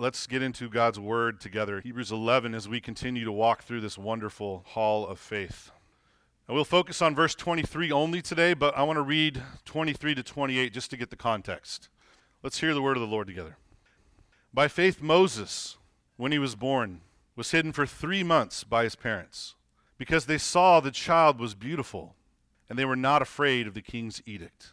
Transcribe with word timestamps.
let's 0.00 0.26
get 0.26 0.40
into 0.40 0.70
God's 0.70 0.98
word 0.98 1.40
together. 1.40 1.82
Hebrews 1.82 2.10
11 2.10 2.54
as 2.54 2.66
we 2.66 2.80
continue 2.80 3.22
to 3.26 3.32
walk 3.32 3.62
through 3.62 3.82
this 3.82 3.98
wonderful 3.98 4.64
hall 4.68 5.06
of 5.06 5.18
faith. 5.18 5.70
And 6.48 6.54
we'll 6.54 6.64
focus 6.64 7.02
on 7.02 7.14
verse 7.14 7.34
23 7.34 7.92
only 7.92 8.22
today, 8.22 8.54
but 8.54 8.76
I 8.78 8.82
want 8.82 8.96
to 8.96 9.02
read 9.02 9.42
23 9.66 10.14
to 10.14 10.22
28 10.22 10.72
just 10.72 10.90
to 10.90 10.96
get 10.96 11.10
the 11.10 11.16
context. 11.16 11.90
Let's 12.42 12.60
hear 12.60 12.72
the 12.72 12.80
word 12.80 12.96
of 12.96 13.02
the 13.02 13.06
Lord 13.06 13.26
together. 13.26 13.58
By 14.54 14.68
faith, 14.68 15.02
Moses, 15.02 15.76
when 16.16 16.32
he 16.32 16.38
was 16.38 16.54
born, 16.54 17.02
was 17.36 17.50
hidden 17.50 17.72
for 17.72 17.84
three 17.84 18.24
months 18.24 18.64
by 18.64 18.84
his 18.84 18.96
parents, 18.96 19.54
because 19.98 20.24
they 20.24 20.38
saw 20.38 20.80
the 20.80 20.90
child 20.90 21.38
was 21.38 21.54
beautiful, 21.54 22.16
and 22.70 22.78
they 22.78 22.86
were 22.86 22.96
not 22.96 23.20
afraid 23.20 23.66
of 23.66 23.74
the 23.74 23.82
king's 23.82 24.22
edict. 24.24 24.72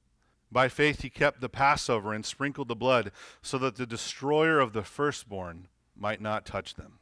By 0.51 0.67
faith 0.67 1.01
he 1.01 1.09
kept 1.09 1.39
the 1.39 1.49
Passover 1.49 2.13
and 2.13 2.25
sprinkled 2.25 2.67
the 2.67 2.75
blood, 2.75 3.11
so 3.41 3.57
that 3.59 3.75
the 3.75 3.85
destroyer 3.85 4.59
of 4.59 4.73
the 4.73 4.83
firstborn 4.83 5.67
might 5.95 6.19
not 6.19 6.45
touch 6.45 6.75
them. 6.75 6.99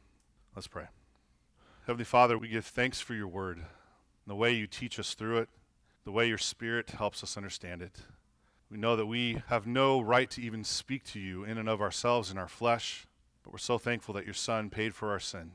Let's 0.54 0.68
pray. 0.68 0.86
Heavenly 1.86 2.04
Father, 2.04 2.38
we 2.38 2.48
give 2.48 2.66
thanks 2.66 3.00
for 3.00 3.14
your 3.14 3.26
word, 3.26 3.64
the 4.26 4.36
way 4.36 4.52
you 4.52 4.66
teach 4.66 4.98
us 5.00 5.14
through 5.14 5.38
it, 5.38 5.48
the 6.04 6.12
way 6.12 6.28
your 6.28 6.38
Spirit 6.38 6.90
helps 6.90 7.24
us 7.24 7.36
understand 7.36 7.82
it. 7.82 8.02
We 8.70 8.78
know 8.78 8.94
that 8.94 9.06
we 9.06 9.42
have 9.48 9.66
no 9.66 10.00
right 10.00 10.30
to 10.30 10.42
even 10.42 10.62
speak 10.62 11.02
to 11.06 11.18
you 11.18 11.42
in 11.42 11.58
and 11.58 11.68
of 11.68 11.80
ourselves 11.80 12.30
in 12.30 12.38
our 12.38 12.48
flesh, 12.48 13.06
but 13.42 13.52
we're 13.52 13.58
so 13.58 13.78
thankful 13.78 14.14
that 14.14 14.26
your 14.26 14.34
Son 14.34 14.70
paid 14.70 14.94
for 14.94 15.10
our 15.10 15.18
sin. 15.18 15.52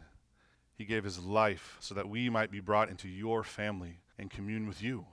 He 0.77 0.83
gave 0.83 1.05
his 1.05 1.19
life 1.19 1.77
so 1.79 1.95
that 1.95 2.09
we 2.09 2.29
might 2.29 2.51
be 2.51 2.59
brought 2.59 2.89
into 2.89 3.07
your 3.07 3.43
family 3.43 4.01
and 4.19 4.29
commune 4.29 4.67
with 4.67 4.83
you. 4.83 5.05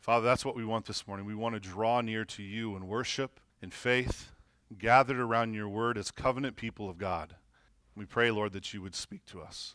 Father, 0.00 0.24
that's 0.24 0.46
what 0.46 0.56
we 0.56 0.64
want 0.64 0.86
this 0.86 1.06
morning. 1.06 1.26
We 1.26 1.34
want 1.34 1.54
to 1.54 1.60
draw 1.60 2.00
near 2.00 2.24
to 2.24 2.42
you 2.42 2.74
in 2.74 2.88
worship, 2.88 3.38
in 3.60 3.70
faith, 3.70 4.32
gathered 4.78 5.18
around 5.18 5.52
your 5.52 5.68
word 5.68 5.98
as 5.98 6.10
covenant 6.10 6.56
people 6.56 6.88
of 6.88 6.96
God. 6.96 7.36
We 7.94 8.06
pray, 8.06 8.30
Lord, 8.30 8.52
that 8.54 8.72
you 8.72 8.80
would 8.80 8.94
speak 8.94 9.26
to 9.26 9.42
us, 9.42 9.74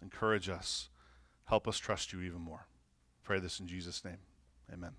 encourage 0.00 0.48
us, 0.48 0.88
help 1.44 1.68
us 1.68 1.76
trust 1.76 2.14
you 2.14 2.22
even 2.22 2.40
more. 2.40 2.66
Pray 3.22 3.38
this 3.38 3.60
in 3.60 3.66
Jesus' 3.66 4.02
name. 4.02 4.16
Amen. 4.72 4.92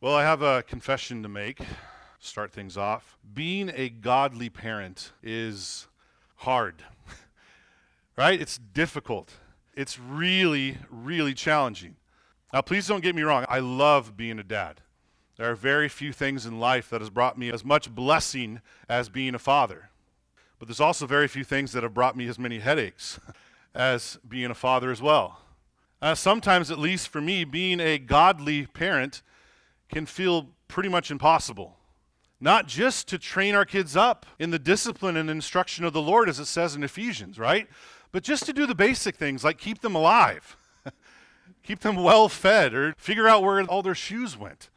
Well, 0.00 0.16
I 0.16 0.24
have 0.24 0.42
a 0.42 0.64
confession 0.64 1.22
to 1.22 1.28
make. 1.28 1.60
Start 2.18 2.50
things 2.50 2.76
off. 2.76 3.16
Being 3.32 3.70
a 3.76 3.88
godly 3.88 4.50
parent 4.50 5.12
is 5.22 5.86
hard, 6.36 6.82
right? 8.16 8.40
It's 8.40 8.58
difficult. 8.58 9.34
It's 9.74 10.00
really, 10.00 10.78
really 10.90 11.34
challenging. 11.34 11.94
Now, 12.52 12.60
please 12.60 12.86
don't 12.86 13.02
get 13.02 13.14
me 13.14 13.22
wrong. 13.22 13.46
I 13.48 13.60
love 13.60 14.16
being 14.16 14.38
a 14.38 14.44
dad. 14.44 14.82
There 15.36 15.50
are 15.50 15.54
very 15.54 15.88
few 15.88 16.12
things 16.12 16.44
in 16.44 16.60
life 16.60 16.90
that 16.90 17.00
has 17.00 17.08
brought 17.08 17.38
me 17.38 17.50
as 17.50 17.64
much 17.64 17.94
blessing 17.94 18.60
as 18.88 19.08
being 19.08 19.34
a 19.34 19.38
father. 19.38 19.88
But 20.58 20.68
there's 20.68 20.80
also 20.80 21.06
very 21.06 21.28
few 21.28 21.44
things 21.44 21.72
that 21.72 21.82
have 21.82 21.94
brought 21.94 22.16
me 22.16 22.28
as 22.28 22.38
many 22.38 22.58
headaches 22.58 23.18
as 23.74 24.18
being 24.28 24.50
a 24.50 24.54
father 24.54 24.90
as 24.90 25.00
well. 25.00 25.40
Uh, 26.02 26.14
sometimes, 26.14 26.70
at 26.70 26.78
least 26.78 27.08
for 27.08 27.20
me, 27.20 27.44
being 27.44 27.80
a 27.80 27.98
godly 27.98 28.66
parent 28.66 29.22
can 29.88 30.04
feel 30.04 30.50
pretty 30.68 30.88
much 30.88 31.10
impossible. 31.10 31.76
Not 32.38 32.66
just 32.66 33.08
to 33.08 33.18
train 33.18 33.54
our 33.54 33.64
kids 33.64 33.96
up 33.96 34.26
in 34.38 34.50
the 34.50 34.58
discipline 34.58 35.16
and 35.16 35.30
instruction 35.30 35.84
of 35.84 35.92
the 35.92 36.02
Lord, 36.02 36.28
as 36.28 36.38
it 36.38 36.46
says 36.46 36.74
in 36.74 36.82
Ephesians, 36.82 37.38
right? 37.38 37.68
But 38.10 38.24
just 38.24 38.44
to 38.46 38.52
do 38.52 38.66
the 38.66 38.74
basic 38.74 39.16
things 39.16 39.42
like 39.42 39.58
keep 39.58 39.80
them 39.80 39.94
alive 39.94 40.56
keep 41.62 41.80
them 41.80 41.96
well 41.96 42.28
fed, 42.28 42.74
or 42.74 42.94
figure 42.96 43.28
out 43.28 43.42
where 43.42 43.62
all 43.64 43.82
their 43.82 43.94
shoes 43.94 44.36
went. 44.36 44.68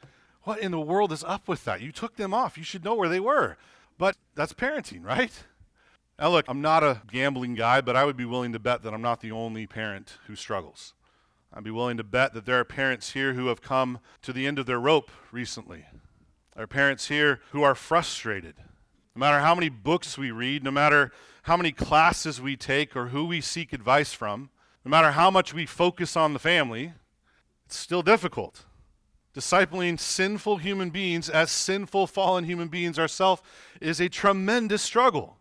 What 0.44 0.60
in 0.60 0.72
the 0.72 0.80
world 0.80 1.12
is 1.12 1.24
up 1.24 1.48
with 1.48 1.66
that? 1.66 1.82
You 1.82 1.92
took 1.92 2.18
them 2.18 2.34
off. 2.34 2.58
You 2.58 2.64
should 2.64 2.84
know 2.84 2.94
where 2.94 3.10
they 3.10 3.20
were. 3.20 3.58
But 3.98 4.16
that's 4.36 4.54
parenting, 4.54 5.04
right? 5.04 5.32
Now, 6.20 6.30
look, 6.30 6.46
I'm 6.48 6.62
not 6.62 6.84
a 6.84 7.02
gambling 7.12 7.56
guy, 7.56 7.82
but 7.82 7.96
I 7.96 8.06
would 8.06 8.16
be 8.16 8.26
willing 8.26 8.54
to 8.54 8.60
bet 8.60 8.84
that 8.84 8.94
I'm 8.94 9.02
not 9.02 9.22
the 9.22 9.32
only 9.32 9.68
parent 9.68 10.18
who 10.28 10.36
struggles. 10.36 10.94
I'd 11.54 11.64
be 11.64 11.72
willing 11.72 11.98
to 11.98 12.04
bet 12.04 12.34
that 12.34 12.46
there 12.46 12.60
are 12.60 12.66
parents 12.66 13.12
here 13.12 13.34
who 13.34 13.48
have 13.48 13.62
come 13.62 14.00
to 14.22 14.32
the 14.32 14.46
end 14.46 14.60
of 14.60 14.66
their 14.66 14.80
rope 14.80 15.10
recently. 15.32 15.86
There 16.54 16.64
are 16.64 16.68
parents 16.68 17.08
here 17.08 17.42
who 17.52 17.64
are 17.64 17.76
frustrated. 17.76 18.56
No 19.16 19.20
matter 19.20 19.40
how 19.40 19.56
many 19.56 19.70
books 19.70 20.18
we 20.18 20.32
read, 20.32 20.64
no 20.64 20.72
matter 20.72 21.12
how 21.44 21.58
many 21.58 21.72
classes 21.72 22.42
we 22.42 22.56
take 22.56 22.96
or 22.96 23.08
who 23.08 23.26
we 23.26 23.40
seek 23.42 23.74
advice 23.74 24.14
from, 24.14 24.50
no 24.86 24.92
matter 24.92 25.12
how 25.12 25.32
much 25.32 25.54
we 25.54 25.66
focus 25.66 26.16
on 26.16 26.34
the 26.34 26.40
family, 26.40 26.94
it's 27.66 27.76
still 27.76 28.04
difficult. 28.04 28.66
Discipling 29.36 30.00
sinful 30.00 30.58
human 30.58 30.92
beings 30.92 31.28
as 31.28 31.50
sinful, 31.50 32.08
fallen 32.08 32.46
human 32.46 32.68
beings 32.68 33.00
ourselves 33.00 33.42
is 33.82 34.00
a 34.00 34.08
tremendous 34.08 34.84
struggle. 34.84 35.38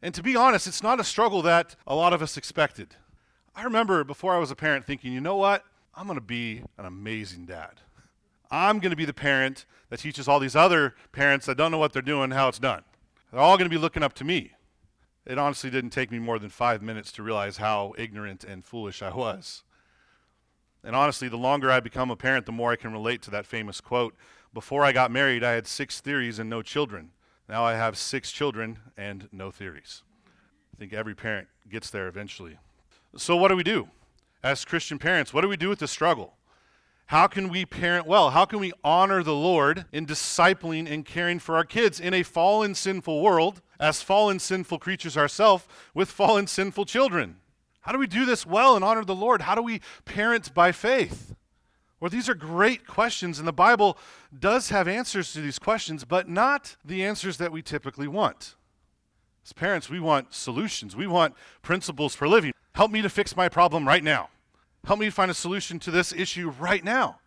And 0.00 0.14
to 0.14 0.22
be 0.22 0.34
honest, 0.34 0.66
it's 0.66 0.82
not 0.82 0.98
a 0.98 1.04
struggle 1.04 1.42
that 1.42 1.76
a 1.86 1.94
lot 1.94 2.14
of 2.14 2.22
us 2.22 2.36
expected. 2.36 2.96
I 3.54 3.62
remember 3.62 4.02
before 4.02 4.34
I 4.34 4.38
was 4.38 4.50
a 4.50 4.56
parent 4.56 4.86
thinking, 4.86 5.12
you 5.12 5.20
know 5.20 5.36
what? 5.36 5.64
I'm 5.94 6.06
going 6.06 6.18
to 6.18 6.24
be 6.24 6.62
an 6.78 6.86
amazing 6.86 7.44
dad. 7.44 7.82
I'm 8.50 8.80
going 8.80 8.90
to 8.90 8.96
be 8.96 9.04
the 9.04 9.12
parent 9.12 9.66
that 9.90 10.00
teaches 10.00 10.26
all 10.26 10.40
these 10.40 10.56
other 10.56 10.94
parents 11.12 11.44
that 11.46 11.56
don't 11.56 11.70
know 11.70 11.78
what 11.78 11.92
they're 11.92 12.02
doing 12.02 12.30
how 12.30 12.48
it's 12.48 12.58
done. 12.58 12.82
They're 13.30 13.40
all 13.40 13.58
going 13.58 13.70
to 13.70 13.74
be 13.74 13.80
looking 13.80 14.02
up 14.02 14.14
to 14.14 14.24
me. 14.24 14.52
It 15.24 15.38
honestly 15.38 15.70
didn't 15.70 15.90
take 15.90 16.10
me 16.10 16.18
more 16.18 16.38
than 16.38 16.50
five 16.50 16.82
minutes 16.82 17.12
to 17.12 17.22
realize 17.22 17.58
how 17.58 17.94
ignorant 17.96 18.44
and 18.44 18.64
foolish 18.64 19.02
I 19.02 19.14
was. 19.14 19.62
And 20.84 20.96
honestly, 20.96 21.28
the 21.28 21.36
longer 21.36 21.70
I 21.70 21.80
become 21.80 22.10
a 22.10 22.16
parent, 22.16 22.44
the 22.44 22.52
more 22.52 22.72
I 22.72 22.76
can 22.76 22.92
relate 22.92 23.22
to 23.22 23.30
that 23.30 23.46
famous 23.46 23.80
quote 23.80 24.14
Before 24.52 24.84
I 24.84 24.92
got 24.92 25.12
married, 25.12 25.44
I 25.44 25.52
had 25.52 25.66
six 25.66 26.00
theories 26.00 26.38
and 26.38 26.50
no 26.50 26.60
children. 26.60 27.10
Now 27.48 27.64
I 27.64 27.74
have 27.74 27.96
six 27.96 28.32
children 28.32 28.78
and 28.96 29.28
no 29.30 29.50
theories. 29.50 30.02
I 30.74 30.78
think 30.78 30.92
every 30.92 31.14
parent 31.14 31.48
gets 31.70 31.90
there 31.90 32.08
eventually. 32.08 32.58
So, 33.16 33.36
what 33.36 33.48
do 33.48 33.56
we 33.56 33.62
do? 33.62 33.88
As 34.42 34.64
Christian 34.64 34.98
parents, 34.98 35.32
what 35.32 35.42
do 35.42 35.48
we 35.48 35.56
do 35.56 35.68
with 35.68 35.78
the 35.78 35.86
struggle? 35.86 36.34
How 37.06 37.26
can 37.26 37.48
we 37.48 37.66
parent 37.66 38.06
well? 38.06 38.30
How 38.30 38.44
can 38.44 38.58
we 38.58 38.72
honor 38.82 39.22
the 39.22 39.34
Lord 39.34 39.84
in 39.92 40.06
discipling 40.06 40.90
and 40.90 41.04
caring 41.04 41.38
for 41.38 41.56
our 41.56 41.64
kids 41.64 42.00
in 42.00 42.14
a 42.14 42.22
fallen, 42.22 42.74
sinful 42.74 43.20
world, 43.20 43.60
as 43.78 44.00
fallen, 44.00 44.38
sinful 44.38 44.78
creatures 44.78 45.16
ourselves, 45.16 45.66
with 45.94 46.10
fallen, 46.10 46.46
sinful 46.46 46.86
children? 46.86 47.36
How 47.82 47.92
do 47.92 47.98
we 47.98 48.06
do 48.06 48.24
this 48.24 48.46
well 48.46 48.76
and 48.76 48.84
honor 48.84 49.04
the 49.04 49.14
Lord? 49.14 49.42
How 49.42 49.54
do 49.54 49.62
we 49.62 49.80
parent 50.04 50.54
by 50.54 50.72
faith? 50.72 51.34
Well, 52.00 52.10
these 52.10 52.28
are 52.28 52.34
great 52.34 52.86
questions, 52.86 53.38
and 53.38 53.46
the 53.46 53.52
Bible 53.52 53.96
does 54.36 54.70
have 54.70 54.88
answers 54.88 55.32
to 55.34 55.40
these 55.40 55.58
questions, 55.58 56.04
but 56.04 56.28
not 56.28 56.76
the 56.84 57.04
answers 57.04 57.36
that 57.36 57.52
we 57.52 57.62
typically 57.62 58.08
want. 58.08 58.56
As 59.44 59.52
parents, 59.52 59.90
we 59.90 60.00
want 60.00 60.32
solutions, 60.34 60.96
we 60.96 61.06
want 61.06 61.34
principles 61.62 62.14
for 62.14 62.26
living. 62.26 62.52
Help 62.74 62.90
me 62.90 63.02
to 63.02 63.08
fix 63.08 63.36
my 63.36 63.48
problem 63.48 63.86
right 63.86 64.02
now. 64.02 64.30
Help 64.84 64.98
me 64.98 65.10
find 65.10 65.30
a 65.30 65.34
solution 65.34 65.78
to 65.80 65.90
this 65.90 66.12
issue 66.12 66.50
right 66.58 66.82
now. 66.82 67.20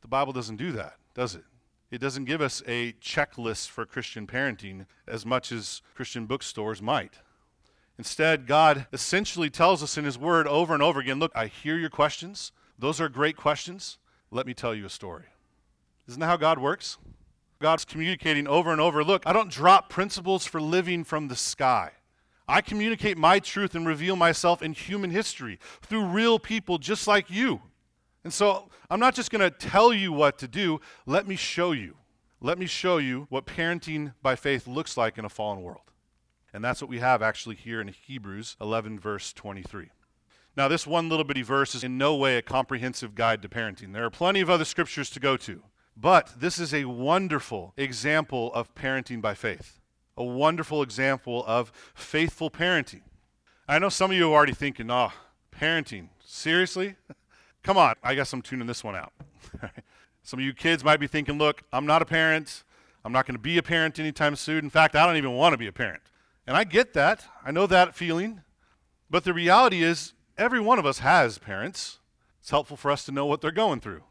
The 0.00 0.08
Bible 0.08 0.32
doesn't 0.32 0.56
do 0.56 0.72
that, 0.72 0.94
does 1.14 1.34
it? 1.34 1.44
It 1.90 2.00
doesn't 2.00 2.24
give 2.24 2.40
us 2.40 2.62
a 2.66 2.92
checklist 2.94 3.68
for 3.68 3.84
Christian 3.84 4.26
parenting 4.26 4.86
as 5.06 5.26
much 5.26 5.52
as 5.52 5.82
Christian 5.94 6.24
bookstores 6.24 6.80
might. 6.80 7.18
Instead, 7.98 8.46
God 8.46 8.86
essentially 8.92 9.50
tells 9.50 9.82
us 9.82 9.98
in 9.98 10.06
His 10.06 10.18
Word 10.18 10.48
over 10.48 10.72
and 10.72 10.82
over 10.82 11.00
again 11.00 11.18
look, 11.18 11.32
I 11.34 11.46
hear 11.46 11.76
your 11.76 11.90
questions. 11.90 12.50
Those 12.78 12.98
are 12.98 13.10
great 13.10 13.36
questions. 13.36 13.98
Let 14.30 14.46
me 14.46 14.54
tell 14.54 14.74
you 14.74 14.86
a 14.86 14.90
story. 14.90 15.26
Isn't 16.08 16.20
that 16.20 16.26
how 16.26 16.38
God 16.38 16.58
works? 16.58 16.96
God's 17.60 17.84
communicating 17.84 18.48
over 18.48 18.72
and 18.72 18.80
over 18.80 19.04
look, 19.04 19.22
I 19.26 19.34
don't 19.34 19.50
drop 19.50 19.90
principles 19.90 20.46
for 20.46 20.60
living 20.60 21.04
from 21.04 21.28
the 21.28 21.36
sky. 21.36 21.92
I 22.48 22.60
communicate 22.60 23.16
my 23.16 23.38
truth 23.38 23.74
and 23.74 23.86
reveal 23.86 24.16
myself 24.16 24.62
in 24.62 24.72
human 24.72 25.10
history 25.10 25.58
through 25.80 26.06
real 26.06 26.38
people 26.38 26.78
just 26.78 27.06
like 27.06 27.30
you. 27.30 27.62
And 28.24 28.32
so 28.32 28.68
I'm 28.90 29.00
not 29.00 29.14
just 29.14 29.30
going 29.30 29.40
to 29.40 29.50
tell 29.50 29.92
you 29.92 30.12
what 30.12 30.38
to 30.38 30.48
do, 30.48 30.80
let 31.06 31.26
me 31.26 31.36
show 31.36 31.72
you. 31.72 31.96
Let 32.40 32.58
me 32.58 32.66
show 32.66 32.98
you 32.98 33.26
what 33.30 33.46
parenting 33.46 34.14
by 34.22 34.34
faith 34.34 34.66
looks 34.66 34.96
like 34.96 35.16
in 35.18 35.24
a 35.24 35.28
fallen 35.28 35.62
world. 35.62 35.82
And 36.52 36.64
that's 36.64 36.82
what 36.82 36.90
we 36.90 36.98
have 36.98 37.22
actually 37.22 37.56
here 37.56 37.80
in 37.80 37.88
Hebrews 37.88 38.56
11, 38.60 38.98
verse 38.98 39.32
23. 39.32 39.90
Now, 40.56 40.68
this 40.68 40.86
one 40.86 41.08
little 41.08 41.24
bitty 41.24 41.42
verse 41.42 41.74
is 41.74 41.82
in 41.82 41.96
no 41.96 42.14
way 42.14 42.36
a 42.36 42.42
comprehensive 42.42 43.14
guide 43.14 43.40
to 43.42 43.48
parenting. 43.48 43.92
There 43.92 44.04
are 44.04 44.10
plenty 44.10 44.40
of 44.40 44.50
other 44.50 44.66
scriptures 44.66 45.08
to 45.10 45.20
go 45.20 45.36
to, 45.38 45.62
but 45.96 46.34
this 46.36 46.58
is 46.58 46.74
a 46.74 46.84
wonderful 46.84 47.72
example 47.76 48.52
of 48.52 48.74
parenting 48.74 49.22
by 49.22 49.34
faith 49.34 49.80
a 50.16 50.24
wonderful 50.24 50.82
example 50.82 51.44
of 51.46 51.72
faithful 51.94 52.50
parenting. 52.50 53.02
I 53.68 53.78
know 53.78 53.88
some 53.88 54.10
of 54.10 54.16
you 54.16 54.30
are 54.30 54.34
already 54.34 54.52
thinking, 54.52 54.90
oh, 54.90 55.12
parenting, 55.54 56.08
seriously? 56.24 56.96
Come 57.62 57.76
on, 57.76 57.94
I 58.02 58.14
guess 58.14 58.32
I'm 58.32 58.42
tuning 58.42 58.66
this 58.66 58.82
one 58.82 58.96
out. 58.96 59.12
some 60.22 60.40
of 60.40 60.44
you 60.44 60.52
kids 60.52 60.84
might 60.84 60.98
be 60.98 61.06
thinking, 61.06 61.38
look, 61.38 61.62
I'm 61.72 61.86
not 61.86 62.02
a 62.02 62.04
parent. 62.04 62.64
I'm 63.04 63.12
not 63.12 63.26
going 63.26 63.34
to 63.34 63.40
be 63.40 63.58
a 63.58 63.62
parent 63.62 63.98
anytime 63.98 64.36
soon. 64.36 64.64
In 64.64 64.70
fact, 64.70 64.94
I 64.94 65.06
don't 65.06 65.16
even 65.16 65.32
want 65.32 65.52
to 65.52 65.58
be 65.58 65.66
a 65.66 65.72
parent. 65.72 66.02
And 66.46 66.56
I 66.56 66.64
get 66.64 66.92
that. 66.94 67.24
I 67.44 67.50
know 67.50 67.66
that 67.66 67.94
feeling. 67.94 68.42
But 69.10 69.24
the 69.24 69.34
reality 69.34 69.82
is, 69.82 70.12
every 70.36 70.60
one 70.60 70.78
of 70.78 70.86
us 70.86 71.00
has 71.00 71.38
parents. 71.38 71.98
It's 72.40 72.50
helpful 72.50 72.76
for 72.76 72.90
us 72.90 73.04
to 73.04 73.12
know 73.12 73.26
what 73.26 73.40
they're 73.40 73.50
going 73.50 73.80
through. 73.80 74.02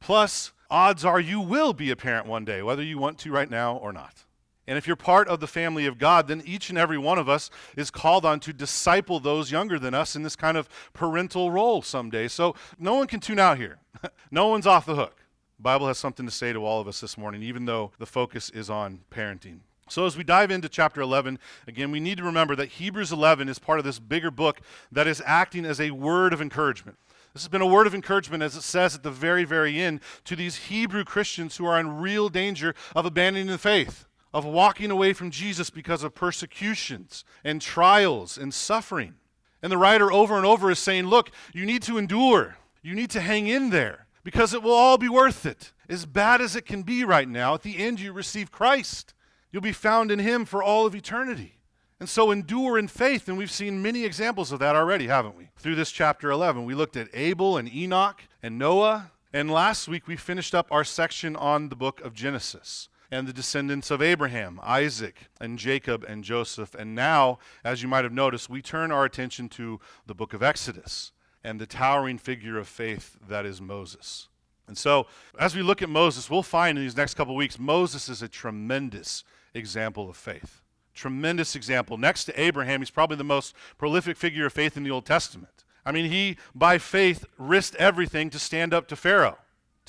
Plus, 0.00 0.52
odds 0.70 1.04
are 1.04 1.20
you 1.20 1.40
will 1.40 1.72
be 1.72 1.90
a 1.90 1.96
parent 1.96 2.26
one 2.26 2.44
day, 2.44 2.62
whether 2.62 2.82
you 2.82 2.98
want 2.98 3.18
to 3.18 3.32
right 3.32 3.50
now 3.50 3.76
or 3.76 3.92
not. 3.92 4.24
And 4.66 4.78
if 4.78 4.86
you're 4.86 4.96
part 4.96 5.28
of 5.28 5.40
the 5.40 5.46
family 5.46 5.86
of 5.86 5.98
God, 5.98 6.28
then 6.28 6.42
each 6.46 6.70
and 6.70 6.78
every 6.78 6.98
one 6.98 7.18
of 7.18 7.28
us 7.28 7.50
is 7.76 7.90
called 7.90 8.24
on 8.24 8.38
to 8.40 8.52
disciple 8.52 9.18
those 9.18 9.50
younger 9.50 9.78
than 9.78 9.92
us 9.92 10.14
in 10.14 10.22
this 10.22 10.36
kind 10.36 10.56
of 10.56 10.68
parental 10.92 11.50
role 11.50 11.82
someday. 11.82 12.28
So 12.28 12.54
no 12.78 12.94
one 12.94 13.08
can 13.08 13.20
tune 13.20 13.40
out 13.40 13.58
here. 13.58 13.78
no 14.30 14.46
one's 14.46 14.66
off 14.66 14.86
the 14.86 14.94
hook. 14.94 15.24
The 15.58 15.62
Bible 15.62 15.88
has 15.88 15.98
something 15.98 16.26
to 16.26 16.32
say 16.32 16.52
to 16.52 16.64
all 16.64 16.80
of 16.80 16.88
us 16.88 17.00
this 17.00 17.18
morning, 17.18 17.42
even 17.42 17.64
though 17.64 17.90
the 17.98 18.06
focus 18.06 18.50
is 18.50 18.70
on 18.70 19.00
parenting. 19.10 19.60
So, 19.88 20.06
as 20.06 20.16
we 20.16 20.24
dive 20.24 20.50
into 20.50 20.68
chapter 20.68 21.02
11, 21.02 21.38
again, 21.66 21.90
we 21.90 22.00
need 22.00 22.16
to 22.16 22.24
remember 22.24 22.56
that 22.56 22.70
Hebrews 22.70 23.12
11 23.12 23.48
is 23.48 23.58
part 23.58 23.78
of 23.78 23.84
this 23.84 23.98
bigger 23.98 24.30
book 24.30 24.60
that 24.90 25.06
is 25.06 25.22
acting 25.26 25.66
as 25.66 25.80
a 25.80 25.90
word 25.90 26.32
of 26.32 26.40
encouragement. 26.40 26.96
This 27.34 27.42
has 27.42 27.48
been 27.48 27.62
a 27.62 27.66
word 27.66 27.86
of 27.86 27.94
encouragement, 27.94 28.42
as 28.42 28.56
it 28.56 28.62
says 28.62 28.94
at 28.94 29.02
the 29.02 29.10
very, 29.10 29.44
very 29.44 29.80
end, 29.80 30.00
to 30.24 30.36
these 30.36 30.56
Hebrew 30.56 31.04
Christians 31.04 31.56
who 31.56 31.66
are 31.66 31.78
in 31.78 31.98
real 31.98 32.28
danger 32.28 32.74
of 32.94 33.04
abandoning 33.04 33.48
the 33.48 33.58
faith, 33.58 34.06
of 34.34 34.44
walking 34.44 34.90
away 34.90 35.12
from 35.12 35.30
Jesus 35.30 35.70
because 35.70 36.02
of 36.02 36.14
persecutions 36.14 37.24
and 37.44 37.60
trials 37.60 38.38
and 38.38 38.52
suffering. 38.52 39.14
And 39.62 39.70
the 39.70 39.78
writer 39.78 40.10
over 40.10 40.36
and 40.36 40.46
over 40.46 40.70
is 40.70 40.78
saying, 40.78 41.06
Look, 41.06 41.30
you 41.52 41.66
need 41.66 41.82
to 41.82 41.98
endure, 41.98 42.56
you 42.82 42.94
need 42.94 43.10
to 43.10 43.20
hang 43.20 43.46
in 43.46 43.70
there, 43.70 44.06
because 44.24 44.54
it 44.54 44.62
will 44.62 44.72
all 44.72 44.98
be 44.98 45.08
worth 45.08 45.46
it. 45.46 45.72
As 45.88 46.06
bad 46.06 46.40
as 46.40 46.56
it 46.56 46.64
can 46.64 46.82
be 46.82 47.04
right 47.04 47.28
now, 47.28 47.54
at 47.54 47.62
the 47.62 47.78
end, 47.78 48.00
you 48.00 48.12
receive 48.12 48.50
Christ. 48.50 49.14
You'll 49.50 49.62
be 49.62 49.72
found 49.72 50.10
in 50.10 50.18
Him 50.18 50.44
for 50.44 50.62
all 50.62 50.86
of 50.86 50.94
eternity. 50.94 51.58
And 52.00 52.08
so 52.08 52.32
endure 52.32 52.78
in 52.78 52.88
faith, 52.88 53.28
and 53.28 53.38
we've 53.38 53.50
seen 53.50 53.82
many 53.82 54.04
examples 54.04 54.50
of 54.50 54.58
that 54.58 54.74
already, 54.74 55.06
haven't 55.06 55.36
we? 55.36 55.50
Through 55.56 55.76
this 55.76 55.92
chapter 55.92 56.30
11, 56.30 56.64
we 56.64 56.74
looked 56.74 56.96
at 56.96 57.08
Abel 57.12 57.56
and 57.56 57.72
Enoch 57.72 58.22
and 58.42 58.58
Noah, 58.58 59.12
and 59.32 59.50
last 59.50 59.86
week 59.86 60.08
we 60.08 60.16
finished 60.16 60.54
up 60.54 60.66
our 60.72 60.82
section 60.82 61.36
on 61.36 61.68
the 61.68 61.76
book 61.76 62.00
of 62.00 62.12
Genesis 62.12 62.88
and 63.12 63.28
the 63.28 63.32
descendants 63.32 63.90
of 63.90 64.00
Abraham, 64.00 64.58
Isaac, 64.62 65.28
and 65.38 65.58
Jacob 65.58 66.02
and 66.02 66.24
Joseph. 66.24 66.74
And 66.74 66.94
now, 66.94 67.38
as 67.62 67.82
you 67.82 67.88
might 67.88 68.04
have 68.04 68.12
noticed, 68.12 68.48
we 68.48 68.62
turn 68.62 68.90
our 68.90 69.04
attention 69.04 69.50
to 69.50 69.78
the 70.06 70.14
book 70.14 70.32
of 70.32 70.42
Exodus 70.42 71.12
and 71.44 71.60
the 71.60 71.66
towering 71.66 72.16
figure 72.16 72.58
of 72.58 72.66
faith 72.66 73.18
that 73.28 73.44
is 73.44 73.60
Moses. 73.60 74.28
And 74.66 74.78
so, 74.78 75.06
as 75.38 75.54
we 75.54 75.60
look 75.60 75.82
at 75.82 75.90
Moses, 75.90 76.30
we'll 76.30 76.42
find 76.42 76.78
in 76.78 76.84
these 76.84 76.96
next 76.96 77.12
couple 77.12 77.36
weeks, 77.36 77.58
Moses 77.58 78.08
is 78.08 78.22
a 78.22 78.28
tremendous 78.28 79.24
example 79.52 80.08
of 80.08 80.16
faith. 80.16 80.62
Tremendous 80.94 81.54
example. 81.54 81.98
Next 81.98 82.24
to 82.24 82.40
Abraham, 82.40 82.80
he's 82.80 82.90
probably 82.90 83.18
the 83.18 83.24
most 83.24 83.54
prolific 83.76 84.16
figure 84.16 84.46
of 84.46 84.54
faith 84.54 84.74
in 84.74 84.84
the 84.84 84.90
Old 84.90 85.04
Testament. 85.04 85.64
I 85.84 85.92
mean, 85.92 86.10
he, 86.10 86.38
by 86.54 86.78
faith, 86.78 87.26
risked 87.36 87.74
everything 87.76 88.30
to 88.30 88.38
stand 88.38 88.72
up 88.72 88.88
to 88.88 88.96
Pharaoh, 88.96 89.36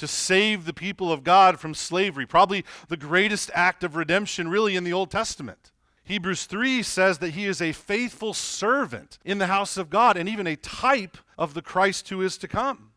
to 0.04 0.08
save 0.08 0.66
the 0.66 0.74
people 0.74 1.14
of 1.14 1.24
God 1.24 1.62
from 1.62 1.74
slavery. 1.74 2.26
Probably 2.26 2.66
the 2.90 2.98
greatest 2.98 3.50
act 3.54 3.86
of 3.86 3.96
redemption, 3.96 4.50
really, 4.50 4.76
in 4.76 4.84
the 4.84 4.92
Old 4.92 5.10
Testament. 5.10 5.72
Hebrews 6.04 6.44
3 6.44 6.84
says 6.84 7.20
that 7.20 7.30
he 7.30 7.46
is 7.46 7.62
a 7.62 7.72
faithful 7.72 8.34
servant 8.34 9.18
in 9.24 9.38
the 9.38 9.48
house 9.48 9.78
of 9.78 9.90
God 9.90 10.18
and 10.18 10.28
even 10.28 10.46
a 10.46 10.58
type 10.58 11.18
of 11.38 11.54
the 11.54 11.62
Christ 11.62 12.10
who 12.10 12.22
is 12.22 12.38
to 12.40 12.50
come. 12.50 12.92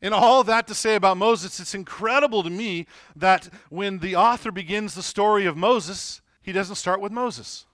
And 0.00 0.14
all 0.14 0.42
that 0.44 0.66
to 0.68 0.74
say 0.74 0.94
about 0.94 1.18
Moses, 1.18 1.60
it's 1.60 1.74
incredible 1.74 2.42
to 2.42 2.48
me 2.48 2.86
that 3.14 3.50
when 3.68 3.98
the 3.98 4.16
author 4.16 4.50
begins 4.50 4.94
the 4.94 5.02
story 5.02 5.44
of 5.44 5.54
Moses, 5.54 6.22
he 6.40 6.50
doesn't 6.50 6.76
start 6.76 7.02
with 7.02 7.12
Moses. 7.12 7.66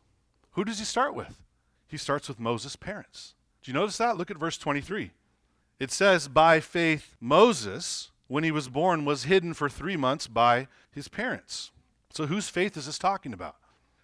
Who 0.55 0.65
does 0.65 0.81
he 0.81 0.85
start 0.85 1.15
with? 1.15 1.45
He 1.87 1.97
starts 1.97 2.27
with 2.27 2.41
Moses' 2.41 2.75
parents. 2.75 3.35
Do 3.63 3.71
you 3.71 3.79
notice 3.79 3.99
that? 3.99 4.17
Look 4.17 4.33
at 4.33 4.37
verse 4.37 4.59
23. 4.59 5.13
It 5.79 5.93
says, 5.93 6.27
By 6.27 6.59
faith, 6.59 7.15
Moses, 7.21 8.11
when 8.29 8.45
he 8.45 8.51
was 8.51 8.69
born, 8.69 9.05
was 9.05 9.25
hidden 9.25 9.55
for 9.55 9.69
three 9.69 9.97
months 9.97 10.27
by 10.27 10.69
his 10.93 11.09
parents. 11.09 11.73
So 12.11 12.27
whose 12.27 12.49
faith 12.49 12.77
is 12.77 12.87
this 12.87 12.99
talking 12.99 13.33
about? 13.33 13.57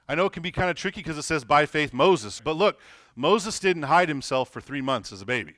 I 0.08 0.14
know 0.14 0.26
it 0.26 0.32
can 0.32 0.42
be 0.42 0.50
kind 0.50 0.70
of 0.70 0.76
tricky 0.76 1.00
because 1.00 1.16
it 1.16 1.22
says, 1.22 1.44
By 1.44 1.66
faith, 1.66 1.92
Moses. 1.92 2.40
But 2.42 2.56
look, 2.56 2.78
Moses 3.16 3.58
didn't 3.58 3.84
hide 3.84 4.08
himself 4.08 4.50
for 4.50 4.60
three 4.60 4.82
months 4.82 5.12
as 5.12 5.22
a 5.22 5.26
baby. 5.26 5.54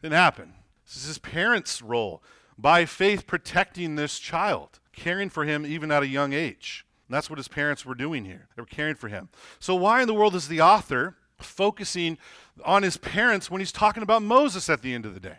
Didn't 0.00 0.14
happen. 0.14 0.54
This 0.86 0.96
is 0.96 1.04
his 1.04 1.18
parents' 1.18 1.82
role. 1.82 2.22
By 2.56 2.84
faith, 2.84 3.26
protecting 3.26 3.96
this 3.96 4.18
child, 4.18 4.78
caring 4.92 5.30
for 5.30 5.44
him 5.44 5.66
even 5.66 5.90
at 5.90 6.02
a 6.02 6.06
young 6.06 6.32
age. 6.32 6.86
And 7.08 7.14
that's 7.14 7.28
what 7.28 7.38
his 7.38 7.48
parents 7.48 7.84
were 7.84 7.94
doing 7.94 8.24
here. 8.24 8.48
They 8.56 8.62
were 8.62 8.66
caring 8.66 8.94
for 8.94 9.08
him. 9.08 9.28
So, 9.58 9.74
why 9.74 10.00
in 10.00 10.06
the 10.06 10.14
world 10.14 10.34
is 10.34 10.48
the 10.48 10.60
author 10.60 11.16
focusing 11.38 12.18
on 12.64 12.82
his 12.82 12.96
parents 12.96 13.50
when 13.50 13.60
he's 13.60 13.72
talking 13.72 14.02
about 14.02 14.22
Moses 14.22 14.70
at 14.70 14.82
the 14.82 14.94
end 14.94 15.04
of 15.04 15.14
the 15.14 15.20
day? 15.20 15.38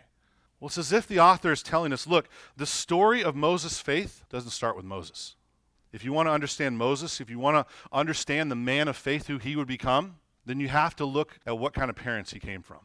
Well, 0.60 0.68
it's 0.68 0.78
as 0.78 0.92
if 0.92 1.06
the 1.06 1.20
author 1.20 1.52
is 1.52 1.62
telling 1.62 1.92
us 1.92 2.06
look, 2.06 2.28
the 2.56 2.66
story 2.66 3.22
of 3.22 3.36
Moses' 3.36 3.80
faith 3.80 4.24
doesn't 4.30 4.50
start 4.50 4.76
with 4.76 4.84
Moses. 4.84 5.36
If 5.92 6.04
you 6.04 6.12
want 6.12 6.26
to 6.26 6.32
understand 6.32 6.76
Moses, 6.78 7.20
if 7.20 7.30
you 7.30 7.38
want 7.38 7.56
to 7.56 7.72
understand 7.92 8.50
the 8.50 8.56
man 8.56 8.88
of 8.88 8.96
faith 8.96 9.28
who 9.28 9.38
he 9.38 9.54
would 9.54 9.68
become, 9.68 10.16
then 10.44 10.60
you 10.60 10.68
have 10.68 10.96
to 10.96 11.04
look 11.04 11.38
at 11.46 11.58
what 11.58 11.72
kind 11.72 11.88
of 11.88 11.96
parents 11.96 12.32
he 12.32 12.40
came 12.40 12.62
from. 12.62 12.80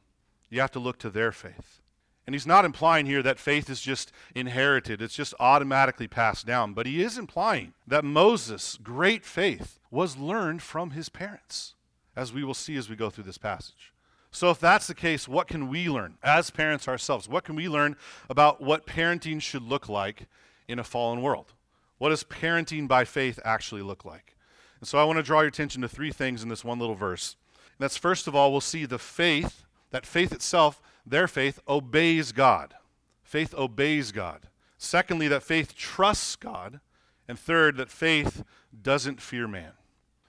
You 0.49 0.61
have 0.61 0.71
to 0.71 0.79
look 0.79 0.99
to 0.99 1.09
their 1.09 1.31
faith. 1.31 1.81
And 2.27 2.35
he's 2.35 2.45
not 2.45 2.65
implying 2.65 3.07
here 3.07 3.23
that 3.23 3.39
faith 3.39 3.69
is 3.69 3.81
just 3.81 4.11
inherited, 4.35 5.01
it's 5.01 5.15
just 5.15 5.33
automatically 5.39 6.07
passed 6.07 6.45
down. 6.45 6.73
But 6.73 6.85
he 6.85 7.01
is 7.01 7.17
implying 7.17 7.73
that 7.87 8.05
Moses' 8.05 8.77
great 8.83 9.25
faith 9.25 9.79
was 9.89 10.17
learned 10.17 10.61
from 10.61 10.91
his 10.91 11.09
parents, 11.09 11.73
as 12.15 12.31
we 12.31 12.43
will 12.43 12.53
see 12.53 12.75
as 12.75 12.87
we 12.87 12.95
go 12.95 13.09
through 13.09 13.23
this 13.23 13.39
passage. 13.39 13.93
So, 14.31 14.51
if 14.51 14.59
that's 14.59 14.87
the 14.87 14.93
case, 14.93 15.27
what 15.27 15.47
can 15.47 15.69
we 15.69 15.89
learn 15.89 16.17
as 16.21 16.51
parents 16.51 16.87
ourselves? 16.87 17.27
What 17.27 17.43
can 17.43 17.55
we 17.55 17.67
learn 17.67 17.95
about 18.29 18.61
what 18.61 18.85
parenting 18.85 19.41
should 19.41 19.63
look 19.63 19.89
like 19.89 20.27
in 20.67 20.77
a 20.77 20.83
fallen 20.83 21.21
world? 21.21 21.53
What 21.97 22.09
does 22.09 22.23
parenting 22.23 22.87
by 22.87 23.05
faith 23.05 23.39
actually 23.43 23.81
look 23.81 24.05
like? 24.05 24.35
And 24.79 24.87
so, 24.87 24.99
I 24.99 25.03
want 25.03 25.17
to 25.17 25.23
draw 25.23 25.39
your 25.39 25.49
attention 25.49 25.81
to 25.81 25.89
three 25.89 26.11
things 26.11 26.43
in 26.43 26.49
this 26.49 26.63
one 26.63 26.79
little 26.79 26.95
verse. 26.95 27.35
And 27.55 27.83
that's 27.83 27.97
first 27.97 28.27
of 28.27 28.35
all, 28.35 28.51
we'll 28.51 28.61
see 28.61 28.85
the 28.85 28.99
faith, 28.99 29.65
that 29.91 30.05
faith 30.05 30.31
itself 30.31 30.81
their 31.05 31.27
faith 31.27 31.59
obeys 31.67 32.31
God. 32.31 32.75
Faith 33.23 33.53
obeys 33.55 34.11
God. 34.11 34.47
Secondly, 34.77 35.27
that 35.27 35.43
faith 35.43 35.75
trusts 35.75 36.35
God. 36.35 36.79
And 37.27 37.37
third, 37.37 37.77
that 37.77 37.91
faith 37.91 38.43
doesn't 38.81 39.21
fear 39.21 39.47
man. 39.47 39.71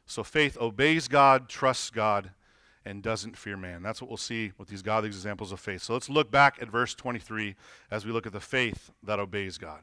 So 0.06 0.25
faith 0.25 0.56
obeys 0.58 1.06
God, 1.06 1.48
trusts 1.48 1.90
God, 1.90 2.30
and 2.84 3.02
doesn't 3.02 3.37
fear 3.37 3.56
man. 3.56 3.82
That's 3.82 4.00
what 4.00 4.08
we'll 4.08 4.16
see 4.16 4.52
with 4.58 4.68
these 4.68 4.82
godly 4.82 5.08
examples 5.08 5.52
of 5.52 5.60
faith. 5.60 5.82
So 5.82 5.92
let's 5.92 6.08
look 6.08 6.30
back 6.30 6.58
at 6.60 6.68
verse 6.68 6.94
23 6.94 7.54
as 7.90 8.06
we 8.06 8.12
look 8.12 8.26
at 8.26 8.32
the 8.32 8.40
faith 8.40 8.90
that 9.02 9.18
obeys 9.18 9.58
God. 9.58 9.80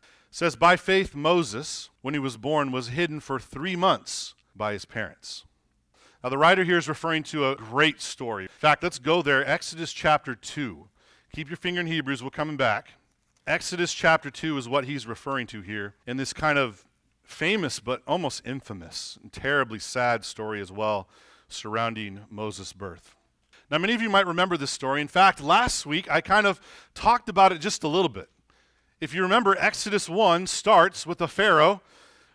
It 0.00 0.34
says, 0.34 0.56
By 0.56 0.76
faith, 0.76 1.14
Moses, 1.14 1.90
when 2.02 2.14
he 2.14 2.20
was 2.20 2.36
born, 2.36 2.72
was 2.72 2.88
hidden 2.88 3.20
for 3.20 3.38
three 3.38 3.76
months 3.76 4.34
by 4.54 4.72
his 4.72 4.84
parents. 4.84 5.44
Now, 6.22 6.28
the 6.28 6.38
writer 6.38 6.64
here 6.64 6.78
is 6.78 6.88
referring 6.88 7.22
to 7.24 7.50
a 7.50 7.56
great 7.56 8.00
story. 8.00 8.44
In 8.44 8.48
fact, 8.48 8.82
let's 8.82 8.98
go 8.98 9.22
there. 9.22 9.48
Exodus 9.48 9.92
chapter 9.92 10.34
2. 10.34 10.88
Keep 11.32 11.48
your 11.48 11.56
finger 11.56 11.80
in 11.80 11.86
Hebrews. 11.86 12.22
We're 12.22 12.30
coming 12.30 12.56
back. 12.56 12.90
Exodus 13.46 13.94
chapter 13.94 14.30
2 14.30 14.58
is 14.58 14.68
what 14.68 14.84
he's 14.84 15.06
referring 15.06 15.46
to 15.48 15.62
here 15.62 15.94
in 16.06 16.18
this 16.18 16.32
kind 16.32 16.58
of 16.58 16.84
famous 17.22 17.80
but 17.80 18.02
almost 18.06 18.44
infamous 18.44 19.18
and 19.22 19.32
terribly 19.32 19.78
sad 19.78 20.24
story 20.24 20.60
as 20.60 20.70
well 20.70 21.08
surrounding 21.52 22.20
Moses' 22.30 22.72
birth. 22.72 23.14
Now, 23.70 23.78
many 23.78 23.94
of 23.94 24.02
you 24.02 24.10
might 24.10 24.26
remember 24.26 24.56
this 24.56 24.70
story. 24.70 25.00
In 25.00 25.08
fact, 25.08 25.40
last 25.40 25.86
week 25.86 26.10
I 26.10 26.20
kind 26.20 26.46
of 26.46 26.60
talked 26.94 27.28
about 27.28 27.52
it 27.52 27.60
just 27.60 27.84
a 27.84 27.88
little 27.88 28.08
bit. 28.08 28.28
If 29.00 29.14
you 29.14 29.22
remember, 29.22 29.56
Exodus 29.58 30.08
1 30.08 30.46
starts 30.46 31.06
with 31.06 31.20
a 31.20 31.28
Pharaoh 31.28 31.80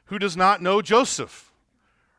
who 0.05 0.17
does 0.17 0.37
not 0.37 0.61
know 0.61 0.81
Joseph. 0.81 1.51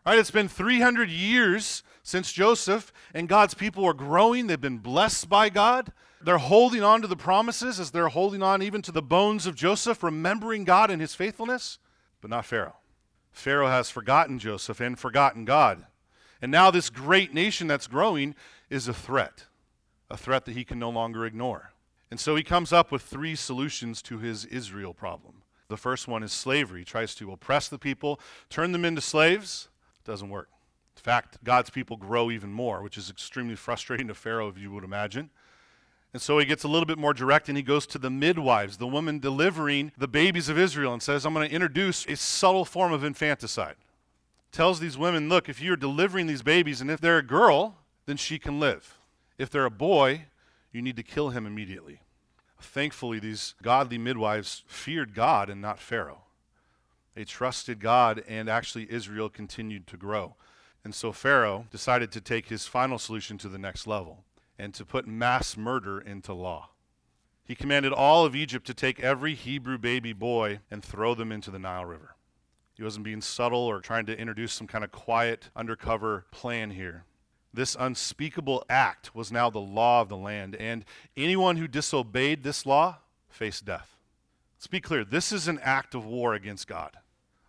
Right? 0.04 0.18
It's 0.18 0.30
been 0.30 0.48
300 0.48 1.08
years 1.08 1.82
since 2.02 2.30
Joseph, 2.32 2.92
and 3.12 3.28
God's 3.28 3.54
people 3.54 3.84
are 3.84 3.94
growing. 3.94 4.46
They've 4.46 4.60
been 4.60 4.78
blessed 4.78 5.28
by 5.28 5.48
God. 5.48 5.92
They're 6.20 6.38
holding 6.38 6.82
on 6.82 7.02
to 7.02 7.08
the 7.08 7.16
promises 7.16 7.80
as 7.80 7.90
they're 7.90 8.08
holding 8.08 8.42
on 8.42 8.62
even 8.62 8.82
to 8.82 8.92
the 8.92 9.02
bones 9.02 9.46
of 9.46 9.56
Joseph, 9.56 10.02
remembering 10.02 10.64
God 10.64 10.90
and 10.90 11.00
his 11.00 11.14
faithfulness, 11.14 11.78
but 12.20 12.30
not 12.30 12.46
Pharaoh. 12.46 12.76
Pharaoh 13.32 13.68
has 13.68 13.90
forgotten 13.90 14.38
Joseph 14.38 14.80
and 14.80 14.98
forgotten 14.98 15.44
God. 15.44 15.86
And 16.40 16.52
now 16.52 16.70
this 16.70 16.90
great 16.90 17.32
nation 17.32 17.66
that's 17.66 17.86
growing 17.86 18.34
is 18.70 18.88
a 18.88 18.94
threat, 18.94 19.44
a 20.10 20.16
threat 20.16 20.44
that 20.44 20.52
he 20.52 20.64
can 20.64 20.78
no 20.78 20.90
longer 20.90 21.24
ignore. 21.24 21.72
And 22.10 22.20
so 22.20 22.36
he 22.36 22.42
comes 22.42 22.72
up 22.72 22.92
with 22.92 23.02
three 23.02 23.34
solutions 23.34 24.02
to 24.02 24.18
his 24.18 24.44
Israel 24.44 24.94
problem. 24.94 25.42
The 25.68 25.76
first 25.76 26.06
one 26.06 26.22
is 26.22 26.32
slavery. 26.32 26.80
He 26.80 26.84
tries 26.84 27.14
to 27.16 27.32
oppress 27.32 27.68
the 27.68 27.78
people, 27.78 28.20
turn 28.48 28.72
them 28.72 28.84
into 28.84 29.00
slaves, 29.00 29.68
doesn't 30.04 30.28
work. 30.28 30.48
In 30.96 31.02
fact, 31.02 31.42
God's 31.42 31.70
people 31.70 31.96
grow 31.96 32.30
even 32.30 32.52
more, 32.52 32.82
which 32.82 32.96
is 32.96 33.10
extremely 33.10 33.56
frustrating 33.56 34.08
to 34.08 34.14
Pharaoh, 34.14 34.48
if 34.48 34.58
you 34.58 34.70
would 34.70 34.84
imagine. 34.84 35.30
And 36.12 36.22
so 36.22 36.38
he 36.38 36.46
gets 36.46 36.64
a 36.64 36.68
little 36.68 36.86
bit 36.86 36.98
more 36.98 37.12
direct 37.12 37.48
and 37.48 37.58
he 37.58 37.62
goes 37.62 37.86
to 37.88 37.98
the 37.98 38.08
midwives, 38.08 38.78
the 38.78 38.86
woman 38.86 39.18
delivering 39.18 39.92
the 39.98 40.08
babies 40.08 40.48
of 40.48 40.56
Israel, 40.58 40.92
and 40.92 41.02
says, 41.02 41.26
I'm 41.26 41.34
going 41.34 41.48
to 41.48 41.54
introduce 41.54 42.06
a 42.06 42.16
subtle 42.16 42.64
form 42.64 42.92
of 42.92 43.04
infanticide. 43.04 43.76
Tells 44.56 44.80
these 44.80 44.96
women, 44.96 45.28
look, 45.28 45.50
if 45.50 45.60
you're 45.60 45.76
delivering 45.76 46.28
these 46.28 46.40
babies 46.40 46.80
and 46.80 46.90
if 46.90 46.98
they're 46.98 47.18
a 47.18 47.22
girl, 47.22 47.76
then 48.06 48.16
she 48.16 48.38
can 48.38 48.58
live. 48.58 48.96
If 49.36 49.50
they're 49.50 49.66
a 49.66 49.70
boy, 49.70 50.28
you 50.72 50.80
need 50.80 50.96
to 50.96 51.02
kill 51.02 51.28
him 51.28 51.44
immediately. 51.44 52.00
Thankfully, 52.58 53.18
these 53.18 53.54
godly 53.62 53.98
midwives 53.98 54.64
feared 54.66 55.14
God 55.14 55.50
and 55.50 55.60
not 55.60 55.78
Pharaoh. 55.78 56.22
They 57.14 57.24
trusted 57.24 57.80
God, 57.80 58.24
and 58.26 58.48
actually, 58.48 58.90
Israel 58.90 59.28
continued 59.28 59.86
to 59.88 59.98
grow. 59.98 60.36
And 60.82 60.94
so 60.94 61.12
Pharaoh 61.12 61.66
decided 61.70 62.10
to 62.12 62.22
take 62.22 62.48
his 62.48 62.66
final 62.66 62.98
solution 62.98 63.36
to 63.36 63.50
the 63.50 63.58
next 63.58 63.86
level 63.86 64.24
and 64.58 64.72
to 64.72 64.86
put 64.86 65.06
mass 65.06 65.58
murder 65.58 66.00
into 66.00 66.32
law. 66.32 66.70
He 67.44 67.54
commanded 67.54 67.92
all 67.92 68.24
of 68.24 68.34
Egypt 68.34 68.66
to 68.68 68.72
take 68.72 69.00
every 69.00 69.34
Hebrew 69.34 69.76
baby 69.76 70.14
boy 70.14 70.60
and 70.70 70.82
throw 70.82 71.14
them 71.14 71.30
into 71.30 71.50
the 71.50 71.58
Nile 71.58 71.84
River. 71.84 72.15
He 72.76 72.82
wasn't 72.82 73.04
being 73.04 73.20
subtle 73.20 73.60
or 73.60 73.80
trying 73.80 74.06
to 74.06 74.18
introduce 74.18 74.52
some 74.52 74.66
kind 74.66 74.84
of 74.84 74.92
quiet, 74.92 75.50
undercover 75.56 76.26
plan 76.30 76.70
here. 76.70 77.04
This 77.54 77.76
unspeakable 77.78 78.64
act 78.68 79.14
was 79.14 79.32
now 79.32 79.48
the 79.48 79.58
law 79.58 80.02
of 80.02 80.10
the 80.10 80.16
land, 80.16 80.54
and 80.56 80.84
anyone 81.16 81.56
who 81.56 81.66
disobeyed 81.66 82.42
this 82.42 82.66
law 82.66 82.98
faced 83.30 83.64
death. 83.64 83.96
Let's 84.58 84.66
be 84.66 84.80
clear 84.80 85.04
this 85.04 85.32
is 85.32 85.48
an 85.48 85.58
act 85.62 85.94
of 85.94 86.04
war 86.04 86.34
against 86.34 86.68
God 86.68 86.90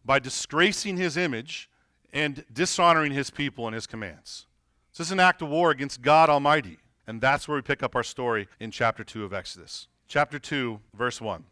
by 0.06 0.20
disgracing 0.20 0.96
his 0.96 1.18
image 1.18 1.70
and 2.14 2.46
dishonoring 2.52 3.12
his 3.12 3.30
people 3.30 3.68
and 3.68 3.76
his 3.76 3.86
commands. 3.86 4.46
This 4.94 5.08
is 5.08 5.12
an 5.12 5.20
act 5.20 5.42
of 5.42 5.50
war 5.50 5.72
against 5.72 6.02
God 6.02 6.30
Almighty. 6.30 6.80
And 7.06 7.22
that's 7.22 7.48
where 7.48 7.56
we 7.56 7.62
pick 7.62 7.82
up 7.82 7.96
our 7.96 8.04
story 8.04 8.48
in 8.60 8.70
chapter 8.70 9.04
2 9.04 9.24
of 9.24 9.34
Exodus. 9.34 9.88
Chapter 10.08 10.40
2, 10.40 10.80
verse 10.94 11.22
1. 11.22 11.46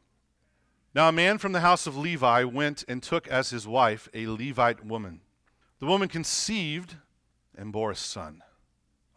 Now 0.96 1.10
a 1.10 1.12
man 1.12 1.40
from 1.40 1.52
the 1.52 1.60
house 1.60 1.88
of 1.88 1.98
Levi 1.98 2.46
went 2.46 2.86
and 2.88 3.04
took 3.04 3.28
as 3.28 3.50
his 3.50 3.68
wife 3.68 4.08
a 4.14 4.28
Levite 4.28 4.86
woman. 4.86 5.20
The 5.80 5.86
woman 5.88 6.08
conceived 6.08 6.96
and 7.54 7.74
bore 7.74 7.92
a 7.92 7.96
son. 7.96 8.42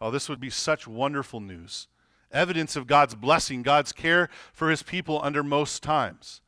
Oh, 0.01 0.11
this 0.11 0.27
would 0.27 0.41
be 0.41 0.49
such 0.49 0.89
wonderful 0.89 1.39
news. 1.39 1.87
Evidence 2.33 2.75
of 2.75 2.85
God's 2.85 3.15
blessing, 3.15 3.63
God's 3.63 3.93
care 3.93 4.29
for 4.51 4.69
his 4.69 4.83
people 4.83 5.21
under 5.23 5.41
most 5.41 5.81
times. 5.81 6.41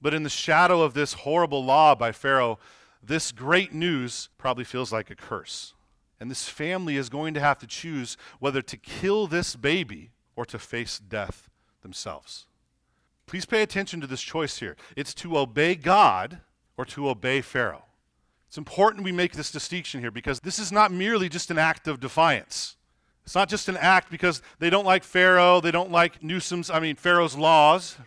But 0.00 0.14
in 0.14 0.22
the 0.22 0.30
shadow 0.30 0.82
of 0.82 0.94
this 0.94 1.14
horrible 1.14 1.64
law 1.64 1.96
by 1.96 2.12
Pharaoh, 2.12 2.60
this 3.02 3.32
great 3.32 3.74
news 3.74 4.28
probably 4.38 4.64
feels 4.64 4.92
like 4.92 5.10
a 5.10 5.16
curse. 5.16 5.74
And 6.20 6.30
this 6.30 6.48
family 6.48 6.96
is 6.96 7.08
going 7.08 7.34
to 7.34 7.40
have 7.40 7.58
to 7.58 7.66
choose 7.66 8.16
whether 8.38 8.62
to 8.62 8.76
kill 8.76 9.26
this 9.26 9.56
baby 9.56 10.12
or 10.36 10.44
to 10.46 10.60
face 10.60 11.00
death 11.00 11.50
themselves. 11.82 12.46
Please 13.30 13.46
pay 13.46 13.62
attention 13.62 14.00
to 14.00 14.08
this 14.08 14.20
choice 14.20 14.58
here. 14.58 14.76
It's 14.96 15.14
to 15.14 15.38
obey 15.38 15.76
God 15.76 16.40
or 16.76 16.84
to 16.86 17.08
obey 17.08 17.42
Pharaoh. 17.42 17.84
It's 18.48 18.58
important 18.58 19.04
we 19.04 19.12
make 19.12 19.34
this 19.34 19.52
distinction 19.52 20.00
here 20.00 20.10
because 20.10 20.40
this 20.40 20.58
is 20.58 20.72
not 20.72 20.90
merely 20.90 21.28
just 21.28 21.48
an 21.52 21.56
act 21.56 21.86
of 21.86 22.00
defiance. 22.00 22.74
It's 23.24 23.36
not 23.36 23.48
just 23.48 23.68
an 23.68 23.76
act 23.76 24.10
because 24.10 24.42
they 24.58 24.68
don't 24.68 24.84
like 24.84 25.04
Pharaoh, 25.04 25.60
they 25.60 25.70
don't 25.70 25.92
like 25.92 26.24
Newsom's, 26.24 26.70
I 26.70 26.80
mean, 26.80 26.96
Pharaoh's 26.96 27.38
laws. 27.38 27.98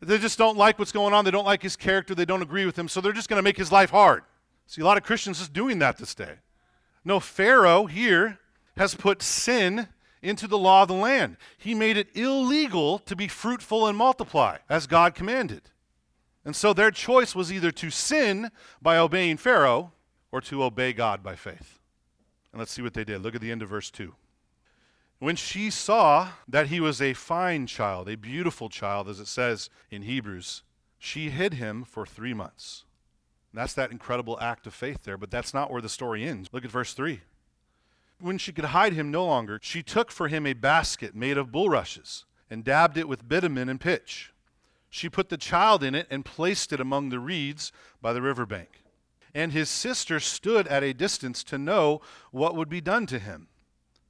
They 0.00 0.16
just 0.16 0.38
don't 0.38 0.56
like 0.56 0.78
what's 0.78 0.92
going 0.92 1.12
on, 1.12 1.24
they 1.24 1.32
don't 1.32 1.44
like 1.44 1.64
his 1.64 1.74
character, 1.74 2.14
they 2.14 2.24
don't 2.24 2.42
agree 2.42 2.64
with 2.64 2.78
him, 2.78 2.86
so 2.86 3.00
they're 3.00 3.10
just 3.10 3.28
going 3.28 3.38
to 3.38 3.42
make 3.42 3.56
his 3.56 3.72
life 3.72 3.90
hard. 3.90 4.22
See, 4.68 4.80
a 4.80 4.84
lot 4.84 4.96
of 4.96 5.02
Christians 5.02 5.40
is 5.40 5.48
doing 5.48 5.80
that 5.80 5.98
this 5.98 6.14
day. 6.14 6.34
No, 7.04 7.18
Pharaoh 7.18 7.86
here 7.86 8.38
has 8.76 8.94
put 8.94 9.22
sin 9.22 9.88
into 10.22 10.46
the 10.46 10.58
law 10.58 10.82
of 10.82 10.88
the 10.88 10.94
land. 10.94 11.36
He 11.56 11.74
made 11.74 11.96
it 11.96 12.14
illegal 12.14 12.98
to 13.00 13.16
be 13.16 13.28
fruitful 13.28 13.86
and 13.86 13.96
multiply, 13.96 14.58
as 14.68 14.86
God 14.86 15.14
commanded. 15.14 15.70
And 16.44 16.56
so 16.56 16.72
their 16.72 16.90
choice 16.90 17.34
was 17.34 17.52
either 17.52 17.70
to 17.72 17.90
sin 17.90 18.50
by 18.80 18.96
obeying 18.96 19.36
Pharaoh 19.36 19.92
or 20.32 20.40
to 20.42 20.62
obey 20.62 20.92
God 20.92 21.22
by 21.22 21.34
faith. 21.34 21.78
And 22.52 22.58
let's 22.58 22.72
see 22.72 22.82
what 22.82 22.94
they 22.94 23.04
did. 23.04 23.22
Look 23.22 23.34
at 23.34 23.40
the 23.40 23.52
end 23.52 23.62
of 23.62 23.68
verse 23.68 23.90
2. 23.90 24.14
When 25.18 25.36
she 25.36 25.68
saw 25.70 26.30
that 26.46 26.68
he 26.68 26.80
was 26.80 27.02
a 27.02 27.12
fine 27.12 27.66
child, 27.66 28.08
a 28.08 28.16
beautiful 28.16 28.68
child, 28.68 29.08
as 29.08 29.18
it 29.18 29.26
says 29.26 29.68
in 29.90 30.02
Hebrews, 30.02 30.62
she 30.98 31.30
hid 31.30 31.54
him 31.54 31.84
for 31.84 32.06
three 32.06 32.34
months. 32.34 32.84
That's 33.52 33.74
that 33.74 33.90
incredible 33.90 34.38
act 34.40 34.66
of 34.66 34.74
faith 34.74 35.04
there, 35.04 35.16
but 35.16 35.30
that's 35.30 35.52
not 35.52 35.70
where 35.70 35.82
the 35.82 35.88
story 35.88 36.24
ends. 36.24 36.50
Look 36.52 36.64
at 36.64 36.70
verse 36.70 36.94
3. 36.94 37.20
When 38.20 38.38
she 38.38 38.52
could 38.52 38.66
hide 38.66 38.92
him 38.92 39.10
no 39.10 39.24
longer, 39.24 39.58
she 39.62 39.82
took 39.82 40.10
for 40.10 40.28
him 40.28 40.46
a 40.46 40.52
basket 40.52 41.14
made 41.14 41.38
of 41.38 41.52
bulrushes 41.52 42.24
and 42.50 42.64
dabbed 42.64 42.96
it 42.96 43.08
with 43.08 43.28
bitumen 43.28 43.68
and 43.68 43.80
pitch. 43.80 44.32
She 44.90 45.08
put 45.08 45.28
the 45.28 45.36
child 45.36 45.84
in 45.84 45.94
it 45.94 46.06
and 46.10 46.24
placed 46.24 46.72
it 46.72 46.80
among 46.80 47.08
the 47.08 47.20
reeds 47.20 47.72
by 48.00 48.12
the 48.12 48.22
river 48.22 48.46
bank. 48.46 48.82
And 49.34 49.52
his 49.52 49.68
sister 49.68 50.18
stood 50.18 50.66
at 50.66 50.82
a 50.82 50.94
distance 50.94 51.44
to 51.44 51.58
know 51.58 52.00
what 52.30 52.56
would 52.56 52.68
be 52.68 52.80
done 52.80 53.06
to 53.06 53.18
him. 53.18 53.48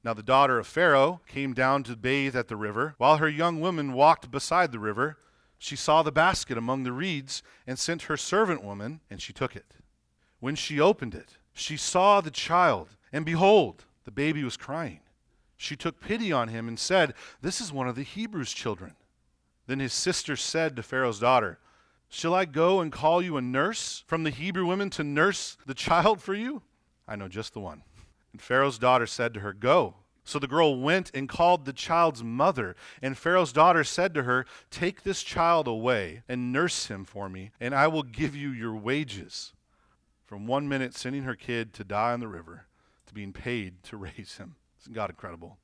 Now 0.05 0.15
the 0.15 0.23
daughter 0.23 0.59
of 0.59 0.67
Pharaoh 0.67 1.21
came 1.27 1.53
down 1.53 1.83
to 1.83 1.97
bathe 1.97 2.37
at 2.37 2.49
the 2.49 2.57
river, 2.57 2.95
while 2.99 3.17
her 3.17 3.29
young 3.29 3.61
women 3.61 3.93
walked 3.93 4.31
beside 4.31 4.73
the 4.73 4.79
river 4.79 5.19
she 5.59 5.75
saw 5.75 6.03
the 6.03 6.13
basket 6.13 6.57
among 6.57 6.85
the 6.85 6.93
reeds 6.93 7.43
and 7.67 7.79
sent 7.79 8.03
her 8.03 8.17
servant 8.17 8.63
woman, 8.63 9.01
and 9.11 9.21
she 9.21 9.33
took 9.33 9.57
it. 9.57 9.75
When 10.39 10.55
she 10.55 10.81
opened 10.81 11.17
it, 11.17 11.39
she 11.53 11.77
saw 11.77 12.21
the 12.21 12.31
child, 12.31 12.97
and 13.13 13.27
behold, 13.27 13.85
the 14.09 14.13
baby 14.13 14.43
was 14.43 14.57
crying. 14.57 15.01
She 15.59 15.77
took 15.77 16.01
pity 16.01 16.33
on 16.33 16.49
him 16.49 16.67
and 16.67 16.79
said, 16.79 17.13
This 17.43 17.61
is 17.61 17.71
one 17.71 17.89
of 17.89 17.95
the 17.95 18.03
Hebrews' 18.03 18.55
children. 18.55 18.95
Then 19.67 19.81
his 19.81 19.93
sister 19.93 20.35
said 20.35 20.77
to 20.77 20.83
Pharaoh's 20.83 21.21
daughter, 21.21 21.59
Shall 22.09 22.33
I 22.33 22.47
go 22.47 22.81
and 22.81 22.91
call 22.91 23.21
you 23.21 23.37
a 23.37 23.43
nurse 23.43 24.03
from 24.07 24.23
the 24.23 24.31
Hebrew 24.31 24.65
women 24.65 24.89
to 24.91 25.05
nurse 25.05 25.59
the 25.67 25.75
child 25.75 26.23
for 26.23 26.33
you? 26.33 26.63
I 27.07 27.17
know 27.17 27.29
just 27.29 27.53
the 27.53 27.61
one. 27.61 27.83
And 28.33 28.41
Pharaoh's 28.41 28.79
daughter 28.79 29.07
said 29.07 29.35
to 29.35 29.41
her, 29.41 29.53
Go. 29.53 29.97
So 30.25 30.39
the 30.39 30.49
girl 30.49 30.81
went 30.81 31.11
and 31.13 31.29
called 31.29 31.67
the 31.67 31.75
child's 31.75 32.25
mother. 32.25 32.77
And 33.03 33.19
Pharaoh's 33.19 33.53
daughter 33.53 33.85
said 33.85 34.15
to 34.15 34.23
her, 34.23 34.47
Take 34.71 35.03
this 35.03 35.23
child 35.23 35.69
away 35.69 36.23
and 36.31 36.51
nurse 36.51 36.87
him 36.87 37.05
for 37.05 37.29
me, 37.29 37.51
and 37.61 37.75
I 37.75 37.89
will 37.89 38.05
give 38.05 38.35
you 38.35 38.49
your 38.53 38.75
wages. 38.75 39.53
From 40.25 40.47
one 40.47 40.67
minute 40.67 40.95
sending 40.95 41.25
her 41.25 41.37
kid 41.37 41.75
to 41.75 41.85
die 41.85 42.15
on 42.15 42.21
the 42.21 42.27
river 42.27 42.68
to 43.09 43.15
being 43.15 43.33
paid 43.33 43.83
to 43.85 43.97
raise 43.97 44.37
him. 44.37 44.57
Isn't 44.81 44.95
God 44.95 45.11
incredible? 45.11 45.59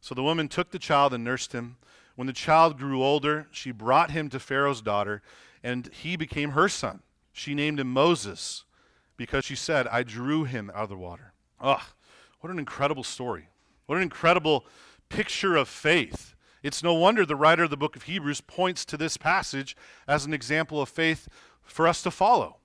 So 0.00 0.14
the 0.14 0.22
woman 0.22 0.48
took 0.48 0.70
the 0.70 0.78
child 0.78 1.14
and 1.14 1.24
nursed 1.24 1.52
him. 1.52 1.76
When 2.16 2.26
the 2.26 2.32
child 2.32 2.78
grew 2.78 3.02
older, 3.02 3.46
she 3.50 3.70
brought 3.70 4.10
him 4.10 4.28
to 4.30 4.40
Pharaoh's 4.40 4.80
daughter, 4.80 5.22
and 5.62 5.90
he 5.92 6.16
became 6.16 6.50
her 6.50 6.68
son. 6.68 7.00
She 7.32 7.54
named 7.54 7.78
him 7.78 7.92
Moses 7.92 8.64
because 9.16 9.44
she 9.44 9.56
said, 9.56 9.86
I 9.88 10.02
drew 10.02 10.44
him 10.44 10.70
out 10.74 10.84
of 10.84 10.88
the 10.88 10.96
water. 10.96 11.32
Ugh, 11.60 11.82
what 12.40 12.52
an 12.52 12.58
incredible 12.58 13.04
story. 13.04 13.48
What 13.86 13.96
an 13.96 14.02
incredible 14.02 14.66
picture 15.08 15.56
of 15.56 15.68
faith. 15.68 16.34
It's 16.62 16.82
no 16.82 16.94
wonder 16.94 17.24
the 17.24 17.36
writer 17.36 17.64
of 17.64 17.70
the 17.70 17.76
book 17.76 17.96
of 17.96 18.04
Hebrews 18.04 18.40
points 18.40 18.84
to 18.86 18.96
this 18.96 19.16
passage 19.16 19.76
as 20.08 20.24
an 20.24 20.32
example 20.34 20.80
of 20.80 20.88
faith 20.88 21.28
for 21.62 21.86
us 21.86 22.02
to 22.02 22.10
follow. 22.10 22.56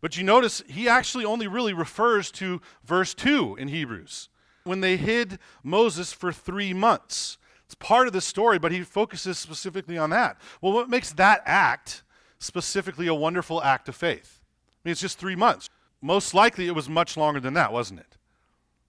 But 0.00 0.16
you 0.16 0.24
notice 0.24 0.62
he 0.68 0.88
actually 0.88 1.24
only 1.24 1.46
really 1.46 1.72
refers 1.72 2.30
to 2.32 2.60
verse 2.84 3.14
2 3.14 3.56
in 3.56 3.68
Hebrews 3.68 4.28
when 4.64 4.80
they 4.80 4.96
hid 4.96 5.38
Moses 5.62 6.12
for 6.12 6.32
three 6.32 6.72
months. 6.72 7.38
It's 7.66 7.74
part 7.74 8.06
of 8.06 8.12
the 8.12 8.20
story, 8.20 8.58
but 8.58 8.72
he 8.72 8.82
focuses 8.82 9.38
specifically 9.38 9.98
on 9.98 10.10
that. 10.10 10.38
Well, 10.60 10.72
what 10.72 10.88
makes 10.88 11.12
that 11.14 11.42
act 11.44 12.02
specifically 12.38 13.06
a 13.08 13.14
wonderful 13.14 13.62
act 13.62 13.88
of 13.88 13.96
faith? 13.96 14.40
I 14.68 14.76
mean, 14.84 14.92
it's 14.92 15.00
just 15.00 15.18
three 15.18 15.36
months. 15.36 15.68
Most 16.00 16.32
likely 16.32 16.66
it 16.66 16.74
was 16.74 16.88
much 16.88 17.16
longer 17.16 17.40
than 17.40 17.54
that, 17.54 17.72
wasn't 17.72 18.00
it? 18.00 18.16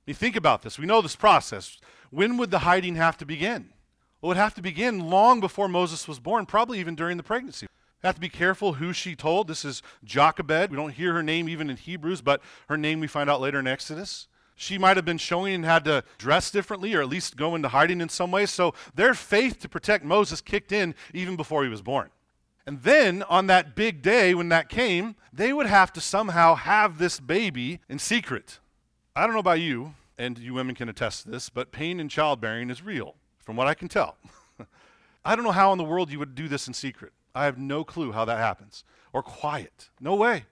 You 0.05 0.13
think 0.13 0.35
about 0.35 0.61
this. 0.61 0.77
We 0.77 0.85
know 0.85 1.01
this 1.01 1.15
process. 1.15 1.79
When 2.09 2.37
would 2.37 2.51
the 2.51 2.59
hiding 2.59 2.95
have 2.95 3.17
to 3.17 3.25
begin? 3.25 3.69
Well, 4.21 4.31
it 4.31 4.35
would 4.35 4.37
have 4.37 4.55
to 4.55 4.61
begin 4.61 5.09
long 5.09 5.39
before 5.39 5.67
Moses 5.67 6.07
was 6.07 6.19
born, 6.19 6.45
probably 6.45 6.79
even 6.79 6.95
during 6.95 7.17
the 7.17 7.23
pregnancy. 7.23 7.67
Have 8.03 8.15
to 8.15 8.21
be 8.21 8.29
careful 8.29 8.73
who 8.73 8.93
she 8.93 9.15
told. 9.15 9.47
This 9.47 9.65
is 9.65 9.81
Jochebed. 10.05 10.71
We 10.71 10.77
don't 10.77 10.91
hear 10.93 11.13
her 11.13 11.23
name 11.23 11.49
even 11.49 11.69
in 11.69 11.75
Hebrews, 11.75 12.21
but 12.21 12.41
her 12.69 12.77
name 12.77 12.99
we 13.01 13.07
find 13.07 13.29
out 13.29 13.41
later 13.41 13.59
in 13.59 13.67
Exodus. 13.67 14.27
She 14.55 14.77
might 14.77 14.97
have 14.97 15.05
been 15.05 15.17
showing 15.17 15.55
and 15.55 15.65
had 15.65 15.85
to 15.85 16.03
dress 16.17 16.51
differently 16.51 16.93
or 16.93 17.01
at 17.01 17.09
least 17.09 17.37
go 17.37 17.55
into 17.55 17.69
hiding 17.69 18.01
in 18.01 18.09
some 18.09 18.31
way. 18.31 18.45
So 18.45 18.73
their 18.93 19.13
faith 19.13 19.59
to 19.59 19.69
protect 19.69 20.03
Moses 20.05 20.41
kicked 20.41 20.71
in 20.71 20.95
even 21.13 21.35
before 21.35 21.63
he 21.63 21.69
was 21.69 21.81
born. 21.81 22.09
And 22.65 22.83
then 22.83 23.23
on 23.23 23.47
that 23.47 23.75
big 23.75 24.01
day 24.01 24.33
when 24.33 24.49
that 24.49 24.69
came, 24.69 25.15
they 25.33 25.51
would 25.51 25.65
have 25.65 25.91
to 25.93 26.01
somehow 26.01 26.55
have 26.55 26.97
this 26.97 27.19
baby 27.19 27.79
in 27.89 27.99
secret. 27.99 28.59
I 29.15 29.23
don't 29.23 29.33
know 29.33 29.39
about 29.39 29.59
you, 29.59 29.95
and 30.17 30.37
you 30.37 30.53
women 30.53 30.75
can 30.75 30.87
attest 30.87 31.23
to 31.23 31.31
this, 31.31 31.49
but 31.49 31.71
pain 31.71 31.99
in 31.99 32.09
childbearing 32.09 32.69
is 32.69 32.83
real, 32.83 33.15
from 33.39 33.55
what 33.55 33.67
I 33.67 33.73
can 33.73 33.87
tell. 33.87 34.17
I 35.25 35.35
don't 35.35 35.45
know 35.45 35.51
how 35.51 35.71
in 35.71 35.77
the 35.77 35.83
world 35.83 36.11
you 36.11 36.19
would 36.19 36.35
do 36.35 36.47
this 36.47 36.67
in 36.67 36.73
secret. 36.73 37.11
I 37.39 37.45
have 37.45 37.57
no 37.57 37.83
clue 37.83 38.11
how 38.11 38.25
that 38.25 38.37
happens. 38.37 38.83
Or 39.13 39.23
quiet. 39.23 39.89
No 39.99 40.15
way. 40.15 40.45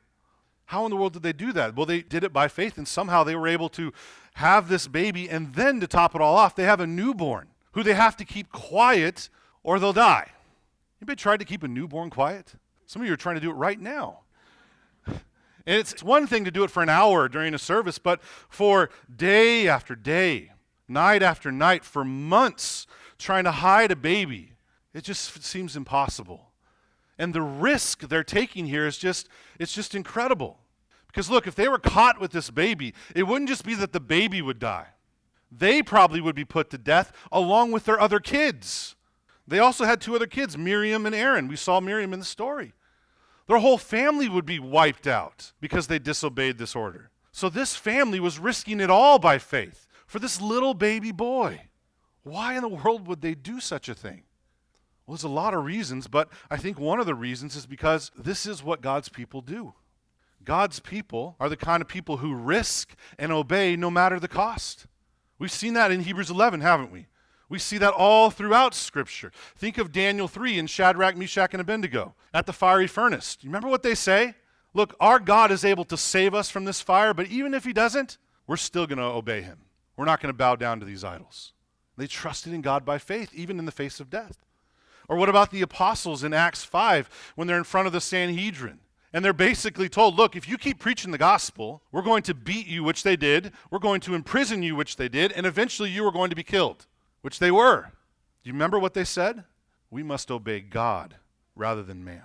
How 0.66 0.86
in 0.86 0.90
the 0.90 0.98
world 0.98 1.14
did 1.14 1.24
they 1.24 1.34
do 1.34 1.54
that? 1.54 1.76
Well, 1.76 1.86
they 1.86 2.02
did 2.02 2.24
it 2.24 2.34
by 2.34 2.48
faith, 2.48 2.78
and 2.78 2.88
somehow 2.88 3.24
they 3.24 3.36
were 3.36 3.48
able 3.48 3.70
to 3.70 3.94
have 4.36 4.68
this 4.68 4.88
baby, 4.88 5.30
and 5.30 5.54
then 5.54 5.80
to 5.80 5.88
top 5.88 6.14
it 6.14 6.22
all 6.22 6.36
off, 6.36 6.56
they 6.56 6.64
have 6.64 6.80
a 6.80 6.88
newborn 6.88 7.48
who 7.72 7.84
they 7.84 7.94
have 7.94 8.18
to 8.18 8.26
keep 8.26 8.52
quiet 8.52 9.30
or 9.64 9.80
they'll 9.80 9.94
die. 9.94 10.32
Anybody 11.02 11.16
tried 11.16 11.40
to 11.40 11.46
keep 11.46 11.64
a 11.64 11.68
newborn 11.68 12.10
quiet? 12.10 12.56
Some 12.86 13.02
of 13.02 13.08
you 13.08 13.14
are 13.14 13.18
trying 13.18 13.36
to 13.36 13.42
do 13.42 13.50
it 13.50 13.56
right 13.56 13.80
now. 13.80 14.20
And 15.66 15.76
it's 15.76 16.02
one 16.02 16.28
thing 16.28 16.46
to 16.46 16.52
do 16.52 16.64
it 16.64 16.72
for 16.72 16.82
an 16.82 16.88
hour 16.88 17.28
during 17.28 17.54
a 17.54 17.60
service, 17.60 18.00
but 18.00 18.24
for 18.48 18.90
day 19.14 19.68
after 19.68 19.96
day, 19.96 20.54
night 20.88 21.22
after 21.22 21.52
night, 21.52 21.84
for 21.84 22.06
months, 22.06 22.88
trying 23.18 23.44
to 23.44 23.52
hide 23.52 23.92
a 23.92 23.96
baby, 23.98 24.54
it 24.94 25.04
just 25.04 25.44
seems 25.44 25.76
impossible. 25.76 26.47
And 27.18 27.34
the 27.34 27.42
risk 27.42 28.02
they're 28.02 28.24
taking 28.24 28.68
here 28.68 28.86
is 28.86 28.98
just, 28.98 29.28
it's 29.60 29.74
just 29.74 29.96
incredible. 29.96 30.60
Because 31.08 31.30
look, 31.30 31.48
if 31.48 31.56
they 31.56 31.68
were 31.68 31.80
caught 31.80 32.20
with 32.20 32.32
this 32.32 32.52
baby, 32.52 32.94
it 33.16 33.24
wouldn't 33.24 33.50
just 33.50 33.66
be 33.66 33.74
that 33.76 33.92
the 33.92 34.00
baby 34.00 34.42
would 34.42 34.60
die. 34.60 34.88
They 35.52 35.82
probably 35.82 36.22
would 36.22 36.36
be 36.36 36.46
put 36.46 36.70
to 36.72 36.78
death 36.78 37.12
along 37.32 37.72
with 37.72 37.86
their 37.86 38.00
other 38.00 38.20
kids. 38.20 38.96
They 39.48 39.60
also 39.60 39.86
had 39.86 40.02
two 40.02 40.16
other 40.16 40.28
kids, 40.28 40.58
Miriam 40.58 41.06
and 41.06 41.16
Aaron. 41.16 41.48
We 41.48 41.56
saw 41.56 41.80
Miriam 41.80 42.14
in 42.14 42.20
the 42.20 42.26
story. 42.26 42.74
Their 43.48 43.60
whole 43.60 43.78
family 43.78 44.28
would 44.28 44.46
be 44.46 44.60
wiped 44.60 45.08
out 45.08 45.54
because 45.62 45.88
they 45.88 46.00
disobeyed 46.00 46.58
this 46.58 46.76
order. 46.76 47.12
So 47.32 47.50
this 47.50 47.76
family 47.76 48.20
was 48.20 48.40
risking 48.40 48.82
it 48.82 48.90
all 48.90 49.20
by 49.20 49.38
faith 49.38 49.88
for 50.06 50.20
this 50.20 50.42
little 50.42 50.74
baby 50.74 51.14
boy. 51.14 51.62
Why 52.24 52.56
in 52.56 52.62
the 52.62 52.68
world 52.68 53.08
would 53.08 53.22
they 53.22 53.36
do 53.36 53.62
such 53.62 53.88
a 53.88 53.96
thing? 53.96 54.24
Well, 55.08 55.16
there's 55.16 55.24
a 55.24 55.30
lot 55.30 55.54
of 55.54 55.64
reasons, 55.64 56.08
but 56.08 56.28
I 56.52 56.58
think 56.58 56.78
one 56.78 57.00
of 57.00 57.06
the 57.06 57.16
reasons 57.16 57.56
is 57.56 57.66
because 57.66 58.12
this 58.18 58.46
is 58.46 58.62
what 58.62 58.82
God's 58.82 59.08
people 59.08 59.42
do. 59.42 59.74
God's 60.44 60.82
people 60.82 61.38
are 61.40 61.48
the 61.48 61.56
kind 61.56 61.82
of 61.82 61.88
people 61.88 62.18
who 62.18 62.36
risk 62.36 62.94
and 63.18 63.32
obey 63.32 63.78
no 63.78 63.90
matter 63.90 64.20
the 64.20 64.28
cost. 64.28 64.86
We've 65.40 65.52
seen 65.52 65.74
that 65.74 65.92
in 65.92 66.02
Hebrews 66.02 66.30
11, 66.30 66.60
haven't 66.60 66.92
we? 66.92 67.08
We 67.50 67.60
see 67.60 67.78
that 67.78 67.94
all 67.94 68.30
throughout 68.30 68.74
Scripture. 68.74 69.32
Think 69.56 69.78
of 69.78 69.94
Daniel 69.94 70.28
3 70.28 70.60
and 70.60 70.70
Shadrach, 70.70 71.16
Meshach, 71.16 71.54
and 71.54 71.62
Abednego 71.62 72.14
at 72.34 72.46
the 72.46 72.54
fiery 72.54 72.88
furnace. 72.88 73.38
You 73.42 73.48
remember 73.48 73.70
what 73.70 73.84
they 73.84 73.96
say? 73.96 74.36
Look, 74.74 74.94
our 75.00 75.20
God 75.20 75.52
is 75.52 75.64
able 75.64 75.86
to 75.86 75.96
save 75.96 76.34
us 76.34 76.50
from 76.50 76.66
this 76.66 76.82
fire, 76.82 77.14
but 77.14 77.28
even 77.28 77.54
if 77.54 77.64
He 77.64 77.72
doesn't, 77.72 78.18
we're 78.46 78.58
still 78.58 78.86
going 78.86 78.98
to 78.98 79.06
obey 79.06 79.42
Him. 79.42 79.60
We're 79.96 80.06
not 80.06 80.22
going 80.22 80.34
to 80.34 80.38
bow 80.38 80.58
down 80.58 80.82
to 80.82 80.86
these 80.86 81.06
idols. 81.06 81.54
They 81.98 82.08
trusted 82.08 82.54
in 82.54 82.62
God 82.62 82.86
by 82.86 82.98
faith, 82.98 83.34
even 83.34 83.58
in 83.58 83.66
the 83.66 83.72
face 83.72 84.00
of 84.00 84.10
death. 84.10 84.46
Or 85.08 85.16
what 85.16 85.30
about 85.30 85.52
the 85.52 85.62
apostles 85.62 86.24
in 86.24 86.34
Acts 86.34 86.64
5 86.64 87.34
when 87.36 87.48
they're 87.48 87.58
in 87.58 87.64
front 87.64 87.88
of 87.88 87.94
the 87.94 88.02
Sanhedrin? 88.02 88.80
And 89.14 89.24
they're 89.24 89.34
basically 89.34 89.88
told, 89.90 90.16
look, 90.16 90.36
if 90.36 90.50
you 90.50 90.58
keep 90.58 90.80
preaching 90.80 91.12
the 91.12 91.18
gospel, 91.18 91.82
we're 91.92 92.02
going 92.02 92.24
to 92.24 92.34
beat 92.34 92.68
you, 92.68 92.84
which 92.84 93.04
they 93.04 93.16
did. 93.16 93.54
We're 93.72 93.80
going 93.80 94.02
to 94.02 94.14
imprison 94.14 94.64
you, 94.64 94.76
which 94.76 94.98
they 94.98 95.08
did. 95.08 95.32
And 95.32 95.46
eventually 95.46 95.90
you 95.90 96.06
are 96.06 96.12
going 96.12 96.30
to 96.30 96.36
be 96.36 96.44
killed 96.44 96.86
which 97.22 97.40
they 97.40 97.52
were. 97.52 97.92
Do 98.44 98.50
you 98.50 98.54
remember 98.54 98.80
what 98.80 98.94
they 98.94 99.04
said? 99.04 99.44
We 99.90 100.02
must 100.02 100.32
obey 100.32 100.62
God 100.62 101.16
rather 101.58 101.84
than 101.84 102.06
man. 102.06 102.24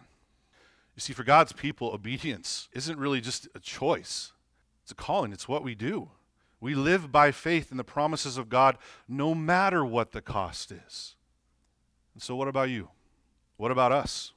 You 0.94 1.00
see, 1.00 1.12
for 1.12 1.24
God's 1.24 1.52
people, 1.52 1.88
obedience 1.88 2.68
isn't 2.72 2.98
really 2.98 3.20
just 3.20 3.48
a 3.54 3.58
choice, 3.58 4.32
it's 4.82 4.92
a 4.92 4.94
calling, 4.94 5.32
it's 5.32 5.48
what 5.48 5.64
we 5.64 5.74
do. 5.74 6.10
We 6.60 6.76
live 6.76 7.10
by 7.10 7.32
faith 7.32 7.72
in 7.72 7.78
the 7.78 7.82
promises 7.82 8.38
of 8.38 8.48
God 8.48 8.78
no 9.08 9.34
matter 9.34 9.84
what 9.84 10.12
the 10.12 10.22
cost 10.22 10.70
is. 10.70 11.16
And 12.14 12.22
so, 12.22 12.36
what 12.36 12.48
about 12.48 12.68
you? 12.68 12.88
What 13.56 13.70
about 13.70 13.92
us? 13.92 14.32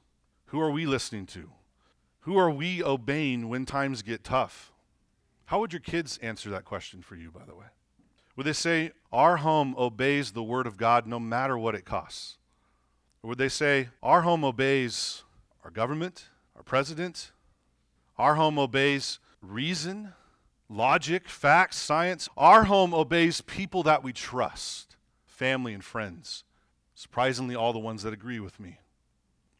Who 0.47 0.59
are 0.59 0.71
we 0.71 0.85
listening 0.85 1.25
to? 1.27 1.49
Who 2.21 2.37
are 2.37 2.49
we 2.49 2.83
obeying 2.83 3.49
when 3.49 3.65
times 3.65 4.01
get 4.01 4.23
tough? 4.23 4.71
How 5.45 5.59
would 5.59 5.73
your 5.73 5.79
kids 5.79 6.17
answer 6.19 6.49
that 6.49 6.65
question 6.65 7.01
for 7.01 7.15
you, 7.15 7.29
by 7.31 7.45
the 7.45 7.55
way? 7.55 7.65
Would 8.35 8.45
they 8.45 8.53
say, 8.53 8.91
Our 9.11 9.37
home 9.37 9.75
obeys 9.77 10.31
the 10.31 10.43
word 10.43 10.67
of 10.67 10.77
God 10.77 11.07
no 11.07 11.19
matter 11.19 11.57
what 11.57 11.75
it 11.75 11.85
costs? 11.85 12.37
Or 13.21 13.29
would 13.29 13.37
they 13.37 13.49
say, 13.49 13.89
Our 14.01 14.21
home 14.21 14.43
obeys 14.43 15.23
our 15.63 15.71
government, 15.71 16.29
our 16.55 16.63
president? 16.63 17.31
Our 18.17 18.35
home 18.35 18.57
obeys 18.57 19.19
reason, 19.41 20.13
logic, 20.69 21.27
facts, 21.27 21.77
science. 21.77 22.29
Our 22.37 22.63
home 22.65 22.93
obeys 22.93 23.41
people 23.41 23.83
that 23.83 24.03
we 24.03 24.13
trust, 24.13 24.95
family 25.25 25.73
and 25.73 25.83
friends. 25.83 26.43
Surprisingly, 26.95 27.55
all 27.55 27.73
the 27.73 27.79
ones 27.79 28.03
that 28.03 28.13
agree 28.13 28.39
with 28.39 28.59
me. 28.59 28.79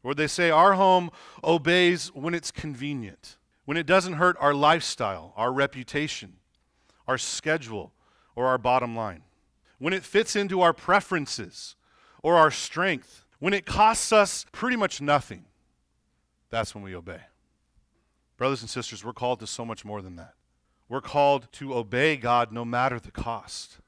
Or 0.01 0.15
they 0.15 0.27
say, 0.27 0.49
Our 0.49 0.73
home 0.73 1.11
obeys 1.43 2.07
when 2.13 2.33
it's 2.33 2.49
convenient, 2.49 3.37
when 3.65 3.75
it 3.75 3.85
doesn't 3.85 4.13
hurt 4.13 4.37
our 4.39 4.53
lifestyle, 4.53 5.33
our 5.35 5.51
reputation, 5.51 6.37
our 7.07 7.17
schedule, 7.17 7.91
or 8.35 8.47
our 8.47 8.57
bottom 8.57 8.95
line, 8.95 9.23
when 9.79 9.93
it 9.93 10.03
fits 10.03 10.35
into 10.35 10.61
our 10.61 10.73
preferences 10.73 11.75
or 12.23 12.35
our 12.35 12.51
strength, 12.51 13.25
when 13.39 13.53
it 13.53 13.65
costs 13.65 14.13
us 14.13 14.45
pretty 14.51 14.77
much 14.77 15.01
nothing, 15.01 15.45
that's 16.49 16.73
when 16.73 16.83
we 16.83 16.95
obey. 16.95 17.19
Brothers 18.37 18.61
and 18.61 18.69
sisters, 18.69 19.03
we're 19.03 19.13
called 19.13 19.39
to 19.41 19.47
so 19.47 19.65
much 19.65 19.83
more 19.83 20.01
than 20.01 20.15
that. 20.15 20.33
We're 20.87 21.01
called 21.01 21.51
to 21.53 21.75
obey 21.75 22.15
God 22.15 22.51
no 22.51 22.63
matter 22.63 22.99
the 22.99 23.11
cost. 23.11 23.79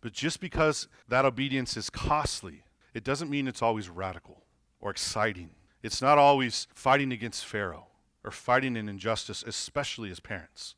But 0.00 0.12
just 0.12 0.40
because 0.40 0.88
that 1.08 1.24
obedience 1.24 1.76
is 1.76 1.90
costly, 1.90 2.62
it 2.94 3.04
doesn't 3.04 3.30
mean 3.30 3.48
it's 3.48 3.62
always 3.62 3.88
radical 3.88 4.42
or 4.80 4.90
exciting. 4.90 5.50
It's 5.82 6.02
not 6.02 6.18
always 6.18 6.66
fighting 6.74 7.12
against 7.12 7.44
Pharaoh 7.44 7.86
or 8.24 8.30
fighting 8.30 8.76
an 8.76 8.88
injustice, 8.88 9.42
especially 9.46 10.10
as 10.10 10.20
parents. 10.20 10.74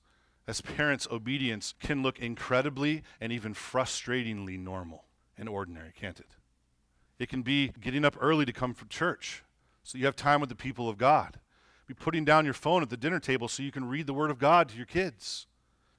As 0.47 0.61
parents, 0.61 1.07
obedience 1.11 1.75
can 1.81 2.03
look 2.03 2.19
incredibly 2.19 3.03
and 3.21 3.33
even 3.33 3.55
frustratingly 3.55 4.59
normal 4.59 5.05
and 5.39 5.49
ordinary, 5.49 5.93
can't 5.99 6.19
it? 6.19 6.37
It 7.19 7.29
can 7.29 7.43
be 7.43 7.73
getting 7.81 8.05
up 8.05 8.17
early 8.21 8.45
to 8.45 8.53
come 8.53 8.75
from 8.75 8.89
church 8.89 9.45
so 9.83 9.99
you 9.99 10.07
have 10.07 10.17
time 10.17 10.41
with 10.41 10.49
the 10.49 10.57
people 10.57 10.89
of 10.89 10.99
God. 10.99 11.39
Be 11.87 11.95
putting 11.95 12.25
down 12.25 12.45
your 12.45 12.55
phone 12.55 12.83
at 12.83 12.91
the 12.91 12.97
dinner 12.97 13.21
table 13.21 13.49
so 13.49 13.63
you 13.63 13.73
can 13.73 13.89
read 13.89 14.07
the 14.07 14.15
Word 14.15 14.31
of 14.31 14.39
God 14.39 14.69
to 14.69 14.77
your 14.77 14.87
kids. 14.87 15.47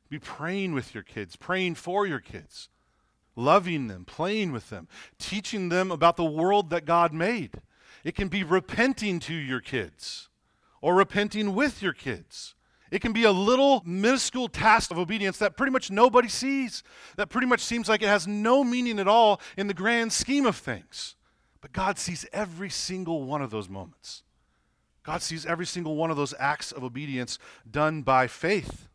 Be 0.10 0.19
praying 0.19 0.73
with 0.73 0.93
your 0.93 1.04
kids, 1.04 1.36
praying 1.36 1.76
for 1.76 2.06
your 2.06 2.19
kids, 2.19 2.69
loving 3.36 3.88
them, 3.88 4.06
playing 4.06 4.52
with 4.52 4.69
them, 4.69 4.88
teaching 5.17 5.69
them 5.69 5.91
about 5.91 6.17
the 6.17 6.24
world 6.24 6.69
that 6.69 6.86
God 6.86 7.13
made. 7.13 7.62
It 8.04 8.15
can 8.15 8.28
be 8.28 8.43
repenting 8.43 9.19
to 9.22 9.34
your 9.34 9.62
kids 9.62 10.30
or 10.82 10.96
repenting 10.96 11.56
with 11.56 11.82
your 11.82 11.93
kids. 11.93 12.56
It 12.91 13.02
can 13.02 13.13
be 13.13 13.24
a 13.24 13.32
little 13.32 13.82
minuscule 13.86 14.50
task 14.50 14.91
of 14.91 15.00
obedience 15.00 15.39
that 15.39 15.58
pretty 15.58 15.72
much 15.72 15.89
nobody 15.89 16.28
sees, 16.28 16.84
that 17.15 17.30
pretty 17.30 17.48
much 17.48 17.62
seems 17.62 17.89
like 17.89 18.04
it 18.04 18.08
has 18.08 18.28
no 18.28 18.63
meaning 18.63 19.00
at 19.00 19.08
all 19.08 19.41
in 19.58 19.67
the 19.67 19.74
grand 19.74 20.13
scheme 20.13 20.46
of 20.46 20.56
things. 20.56 21.15
But 21.60 21.72
God 21.72 21.98
sees 21.98 22.26
every 22.34 22.69
single 22.69 23.24
one 23.24 23.41
of 23.41 23.50
those 23.50 23.69
moments. 23.69 24.24
God 25.02 25.22
sees 25.22 25.46
every 25.46 25.65
single 25.65 25.96
one 25.96 26.12
of 26.12 26.17
those 26.17 26.34
acts 26.38 26.72
of 26.72 26.84
obedience 26.84 27.39
done 27.69 28.04
by 28.04 28.28
faith. 28.28 28.88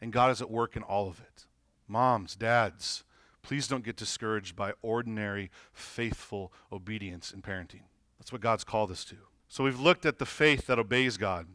And 0.00 0.12
God 0.12 0.30
is 0.30 0.40
at 0.40 0.50
work 0.50 0.76
in 0.76 0.82
all 0.82 1.08
of 1.08 1.18
it. 1.18 1.46
Moms, 1.88 2.36
dads, 2.36 3.04
please 3.44 3.68
don't 3.68 3.84
get 3.84 3.96
discouraged 3.96 4.56
by 4.56 4.72
ordinary, 4.82 5.50
faithful 5.72 6.52
obedience 6.72 7.30
in 7.30 7.42
parenting. 7.42 7.82
That's 8.18 8.32
what 8.32 8.40
God's 8.40 8.64
called 8.64 8.90
us 8.90 9.04
to. 9.04 9.16
So 9.48 9.62
we've 9.62 9.78
looked 9.78 10.04
at 10.04 10.18
the 10.18 10.26
faith 10.26 10.66
that 10.66 10.78
obeys 10.78 11.16
God. 11.16 11.46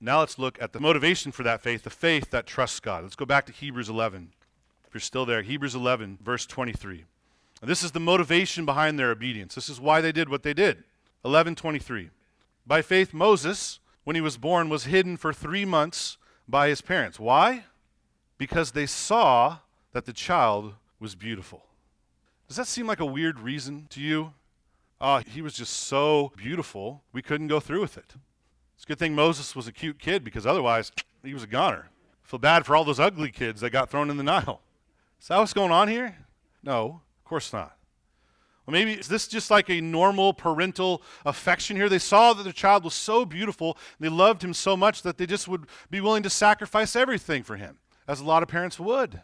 Now 0.00 0.20
let's 0.20 0.38
look 0.38 0.60
at 0.60 0.72
the 0.72 0.80
motivation 0.80 1.30
for 1.30 1.44
that 1.44 1.60
faith, 1.60 1.84
the 1.84 1.90
faith 1.90 2.30
that 2.30 2.46
trusts 2.46 2.80
God. 2.80 3.04
Let's 3.04 3.14
go 3.14 3.24
back 3.24 3.46
to 3.46 3.52
Hebrews 3.52 3.88
11. 3.88 4.32
If 4.86 4.94
you're 4.94 5.00
still 5.00 5.24
there, 5.24 5.42
Hebrews 5.42 5.74
11, 5.74 6.18
verse 6.22 6.46
23. 6.46 7.04
And 7.60 7.70
this 7.70 7.84
is 7.84 7.92
the 7.92 8.00
motivation 8.00 8.64
behind 8.64 8.98
their 8.98 9.10
obedience. 9.10 9.54
This 9.54 9.68
is 9.68 9.80
why 9.80 10.00
they 10.00 10.12
did 10.12 10.28
what 10.28 10.42
they 10.42 10.52
did. 10.52 10.84
11:23. 11.24 12.10
By 12.66 12.82
faith 12.82 13.14
Moses, 13.14 13.78
when 14.02 14.16
he 14.16 14.22
was 14.22 14.36
born, 14.36 14.68
was 14.68 14.84
hidden 14.84 15.16
for 15.16 15.32
3 15.32 15.64
months 15.64 16.18
by 16.48 16.68
his 16.68 16.80
parents. 16.80 17.18
Why? 17.18 17.64
Because 18.36 18.72
they 18.72 18.86
saw 18.86 19.58
that 19.92 20.04
the 20.04 20.12
child 20.12 20.74
was 21.00 21.14
beautiful. 21.14 21.66
Does 22.48 22.56
that 22.56 22.66
seem 22.66 22.86
like 22.86 23.00
a 23.00 23.06
weird 23.06 23.40
reason 23.40 23.86
to 23.90 24.00
you? 24.00 24.32
Oh, 25.00 25.18
he 25.18 25.42
was 25.42 25.54
just 25.54 25.72
so 25.72 26.32
beautiful, 26.36 27.02
we 27.12 27.22
couldn't 27.22 27.48
go 27.48 27.60
through 27.60 27.80
with 27.80 27.96
it. 27.96 28.14
It's 28.74 28.84
a 28.84 28.86
good 28.86 28.98
thing 28.98 29.14
Moses 29.14 29.54
was 29.54 29.66
a 29.66 29.72
cute 29.72 29.98
kid 29.98 30.24
because 30.24 30.46
otherwise 30.46 30.92
he 31.22 31.34
was 31.34 31.42
a 31.42 31.48
goner. 31.48 31.88
I 32.24 32.28
feel 32.28 32.38
bad 32.38 32.64
for 32.64 32.74
all 32.74 32.84
those 32.84 33.00
ugly 33.00 33.30
kids 33.30 33.60
that 33.60 33.70
got 33.70 33.90
thrown 33.90 34.10
in 34.10 34.16
the 34.16 34.22
Nile. 34.22 34.60
Is 35.20 35.28
that 35.28 35.38
what's 35.38 35.52
going 35.52 35.72
on 35.72 35.88
here? 35.88 36.16
No, 36.62 37.00
of 37.18 37.24
course 37.24 37.52
not. 37.52 37.76
Well, 38.66 38.72
maybe 38.72 38.94
is 38.94 39.08
this 39.08 39.28
just 39.28 39.50
like 39.50 39.68
a 39.68 39.80
normal 39.80 40.32
parental 40.32 41.02
affection 41.26 41.76
here? 41.76 41.88
They 41.88 41.98
saw 41.98 42.32
that 42.32 42.44
their 42.44 42.52
child 42.52 42.84
was 42.84 42.94
so 42.94 43.26
beautiful, 43.26 43.76
they 44.00 44.08
loved 44.08 44.42
him 44.42 44.54
so 44.54 44.76
much 44.76 45.02
that 45.02 45.18
they 45.18 45.26
just 45.26 45.48
would 45.48 45.66
be 45.90 46.00
willing 46.00 46.22
to 46.22 46.30
sacrifice 46.30 46.96
everything 46.96 47.42
for 47.42 47.56
him, 47.56 47.78
as 48.08 48.20
a 48.20 48.24
lot 48.24 48.42
of 48.42 48.48
parents 48.48 48.80
would. 48.80 49.20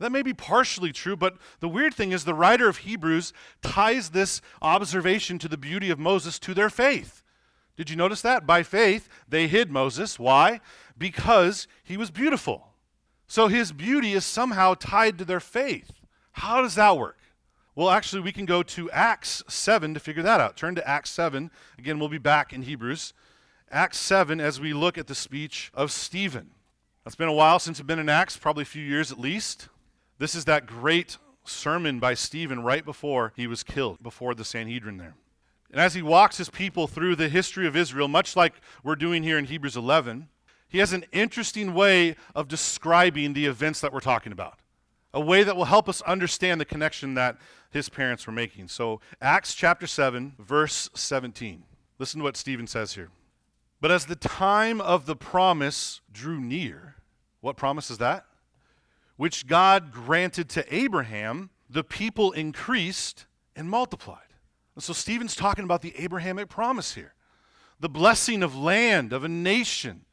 That 0.00 0.10
may 0.10 0.22
be 0.22 0.32
partially 0.32 0.92
true, 0.92 1.14
but 1.14 1.36
the 1.60 1.68
weird 1.68 1.94
thing 1.94 2.10
is 2.10 2.24
the 2.24 2.34
writer 2.34 2.68
of 2.68 2.78
Hebrews 2.78 3.32
ties 3.62 4.10
this 4.10 4.40
observation 4.62 5.38
to 5.38 5.48
the 5.48 5.58
beauty 5.58 5.90
of 5.90 5.98
Moses 5.98 6.38
to 6.40 6.54
their 6.54 6.70
faith. 6.70 7.22
Did 7.76 7.90
you 7.90 7.96
notice 7.96 8.22
that? 8.22 8.46
By 8.46 8.62
faith, 8.62 9.08
they 9.28 9.46
hid 9.46 9.70
Moses. 9.70 10.18
Why? 10.18 10.60
Because 10.96 11.68
he 11.84 11.96
was 11.96 12.10
beautiful. 12.10 12.68
So 13.26 13.48
his 13.48 13.72
beauty 13.72 14.14
is 14.14 14.24
somehow 14.24 14.74
tied 14.74 15.18
to 15.18 15.24
their 15.24 15.38
faith. 15.38 15.92
How 16.32 16.62
does 16.62 16.74
that 16.74 16.96
work? 16.96 17.18
Well, 17.74 17.90
actually, 17.90 18.22
we 18.22 18.32
can 18.32 18.46
go 18.46 18.62
to 18.62 18.90
Acts 18.90 19.42
7 19.48 19.94
to 19.94 20.00
figure 20.00 20.22
that 20.22 20.40
out. 20.40 20.56
Turn 20.56 20.74
to 20.74 20.88
Acts 20.88 21.10
7. 21.10 21.50
Again, 21.78 21.98
we'll 21.98 22.08
be 22.08 22.18
back 22.18 22.52
in 22.52 22.62
Hebrews. 22.62 23.12
Acts 23.70 23.98
7 23.98 24.40
as 24.40 24.60
we 24.60 24.72
look 24.72 24.98
at 24.98 25.06
the 25.06 25.14
speech 25.14 25.70
of 25.74 25.92
Stephen. 25.92 26.50
It's 27.06 27.14
been 27.14 27.28
a 27.28 27.32
while 27.32 27.58
since 27.58 27.80
I've 27.80 27.86
been 27.86 27.98
in 27.98 28.08
Acts, 28.08 28.36
probably 28.36 28.62
a 28.62 28.66
few 28.66 28.82
years 28.82 29.12
at 29.12 29.18
least. 29.20 29.68
This 30.20 30.34
is 30.34 30.44
that 30.44 30.66
great 30.66 31.16
sermon 31.46 31.98
by 31.98 32.12
Stephen 32.12 32.62
right 32.62 32.84
before 32.84 33.32
he 33.36 33.46
was 33.46 33.62
killed, 33.62 34.02
before 34.02 34.34
the 34.34 34.44
Sanhedrin 34.44 34.98
there. 34.98 35.14
And 35.70 35.80
as 35.80 35.94
he 35.94 36.02
walks 36.02 36.36
his 36.36 36.50
people 36.50 36.86
through 36.86 37.16
the 37.16 37.30
history 37.30 37.66
of 37.66 37.74
Israel, 37.74 38.06
much 38.06 38.36
like 38.36 38.60
we're 38.84 38.96
doing 38.96 39.22
here 39.22 39.38
in 39.38 39.46
Hebrews 39.46 39.78
11, 39.78 40.28
he 40.68 40.76
has 40.76 40.92
an 40.92 41.06
interesting 41.10 41.72
way 41.72 42.16
of 42.34 42.48
describing 42.48 43.32
the 43.32 43.46
events 43.46 43.80
that 43.80 43.94
we're 43.94 44.00
talking 44.00 44.30
about, 44.30 44.58
a 45.14 45.20
way 45.22 45.42
that 45.42 45.56
will 45.56 45.64
help 45.64 45.88
us 45.88 46.02
understand 46.02 46.60
the 46.60 46.66
connection 46.66 47.14
that 47.14 47.38
his 47.70 47.88
parents 47.88 48.26
were 48.26 48.32
making. 48.34 48.68
So, 48.68 49.00
Acts 49.22 49.54
chapter 49.54 49.86
7, 49.86 50.34
verse 50.38 50.90
17. 50.92 51.62
Listen 51.98 52.18
to 52.18 52.24
what 52.24 52.36
Stephen 52.36 52.66
says 52.66 52.92
here. 52.92 53.08
But 53.80 53.90
as 53.90 54.04
the 54.04 54.16
time 54.16 54.82
of 54.82 55.06
the 55.06 55.16
promise 55.16 56.02
drew 56.12 56.40
near, 56.42 56.96
what 57.40 57.56
promise 57.56 57.90
is 57.90 57.96
that? 57.98 58.26
Which 59.20 59.46
God 59.46 59.92
granted 59.92 60.48
to 60.48 60.74
Abraham, 60.74 61.50
the 61.68 61.84
people 61.84 62.32
increased 62.32 63.26
and 63.54 63.68
multiplied. 63.68 64.32
So 64.78 64.94
Stephen's 64.94 65.36
talking 65.36 65.62
about 65.62 65.82
the 65.82 65.92
Abrahamic 65.98 66.48
promise 66.48 66.94
here 66.94 67.12
the 67.80 67.90
blessing 67.90 68.42
of 68.42 68.56
land, 68.56 69.12
of 69.12 69.22
a 69.22 69.28
nation, 69.28 70.06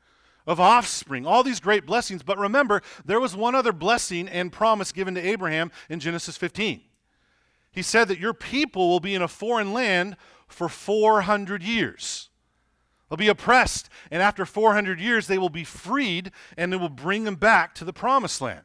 of 0.46 0.60
offspring, 0.60 1.26
all 1.26 1.42
these 1.42 1.62
great 1.62 1.86
blessings. 1.86 2.22
But 2.22 2.38
remember, 2.38 2.82
there 3.06 3.22
was 3.22 3.34
one 3.34 3.56
other 3.56 3.72
blessing 3.72 4.28
and 4.28 4.52
promise 4.52 4.92
given 4.92 5.16
to 5.16 5.26
Abraham 5.26 5.72
in 5.90 6.02
Genesis 6.02 6.36
15. 6.36 6.82
He 7.72 7.82
said 7.84 8.10
that 8.10 8.20
your 8.20 8.34
people 8.34 8.90
will 8.90 9.00
be 9.00 9.16
in 9.16 9.22
a 9.22 9.30
foreign 9.30 9.72
land 9.72 10.18
for 10.50 10.68
400 10.68 11.64
years. 11.64 12.30
They'll 13.10 13.16
be 13.16 13.30
oppressed, 13.30 13.88
and 14.12 14.22
after 14.22 14.46
400 14.46 15.00
years, 15.00 15.28
they 15.28 15.38
will 15.38 15.48
be 15.48 15.64
freed, 15.64 16.32
and 16.58 16.74
it 16.74 16.78
will 16.78 16.90
bring 16.90 17.24
them 17.24 17.36
back 17.36 17.74
to 17.76 17.86
the 17.86 17.94
promised 17.94 18.42
land. 18.42 18.64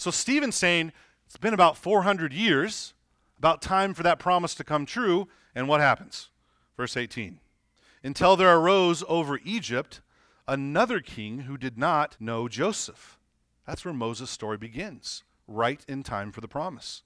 So 0.00 0.10
Stephen's 0.10 0.56
saying 0.56 0.92
it's 1.26 1.36
been 1.36 1.52
about 1.52 1.76
400 1.76 2.32
years 2.32 2.94
about 3.36 3.60
time 3.60 3.92
for 3.92 4.02
that 4.02 4.18
promise 4.18 4.54
to 4.54 4.64
come 4.64 4.86
true. 4.86 5.28
And 5.54 5.68
what 5.68 5.82
happens? 5.82 6.30
Verse 6.74 6.96
18 6.96 7.38
Until 8.02 8.34
there 8.34 8.56
arose 8.56 9.04
over 9.08 9.40
Egypt 9.44 10.00
another 10.48 11.00
king 11.00 11.40
who 11.40 11.58
did 11.58 11.76
not 11.76 12.16
know 12.18 12.48
Joseph. 12.48 13.18
That's 13.66 13.84
where 13.84 13.92
Moses' 13.92 14.30
story 14.30 14.56
begins, 14.56 15.22
right 15.46 15.84
in 15.86 16.02
time 16.02 16.32
for 16.32 16.40
the 16.40 16.48
promise. 16.48 17.02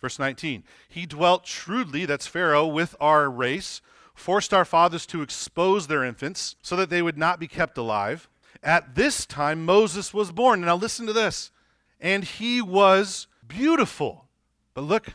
Verse 0.00 0.18
19 0.18 0.64
He 0.88 1.06
dwelt 1.06 1.46
shrewdly, 1.46 2.04
that's 2.04 2.26
Pharaoh, 2.26 2.66
with 2.66 2.96
our 3.00 3.30
race, 3.30 3.80
forced 4.12 4.52
our 4.52 4.64
fathers 4.64 5.06
to 5.06 5.22
expose 5.22 5.86
their 5.86 6.02
infants 6.02 6.56
so 6.62 6.74
that 6.74 6.90
they 6.90 7.00
would 7.00 7.16
not 7.16 7.38
be 7.38 7.46
kept 7.46 7.78
alive. 7.78 8.28
At 8.60 8.96
this 8.96 9.24
time, 9.24 9.64
Moses 9.64 10.12
was 10.12 10.32
born. 10.32 10.62
Now, 10.62 10.74
listen 10.74 11.06
to 11.06 11.12
this. 11.12 11.52
And 12.02 12.24
he 12.24 12.60
was 12.60 13.28
beautiful. 13.46 14.26
But 14.74 14.82
look, 14.82 15.14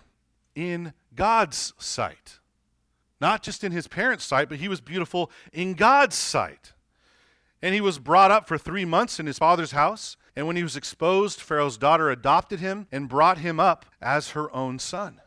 in 0.56 0.93
God's 1.13 1.73
sight. 1.78 2.39
Not 3.21 3.43
just 3.43 3.63
in 3.63 3.71
his 3.71 3.88
parents' 3.88 4.26
sight, 4.26 4.50
but 4.50 4.58
he 4.58 4.67
was 4.67 4.82
beautiful 4.82 5.32
in 5.54 5.76
God's 5.76 6.15
sight. 6.15 6.73
And 7.62 7.76
he 7.76 7.82
was 7.82 8.00
brought 8.00 8.32
up 8.32 8.47
for 8.47 8.58
three 8.58 8.86
months 8.86 9.19
in 9.19 9.28
his 9.28 9.38
father's 9.38 9.71
house. 9.71 10.17
And 10.36 10.47
when 10.47 10.56
he 10.56 10.63
was 10.63 10.76
exposed, 10.76 11.41
Pharaoh's 11.41 11.78
daughter 11.78 12.10
adopted 12.10 12.60
him 12.60 12.88
and 12.91 13.10
brought 13.10 13.39
him 13.39 13.60
up 13.60 13.86
as 14.02 14.32
her 14.32 14.54
own 14.56 14.80
son. 14.80 15.21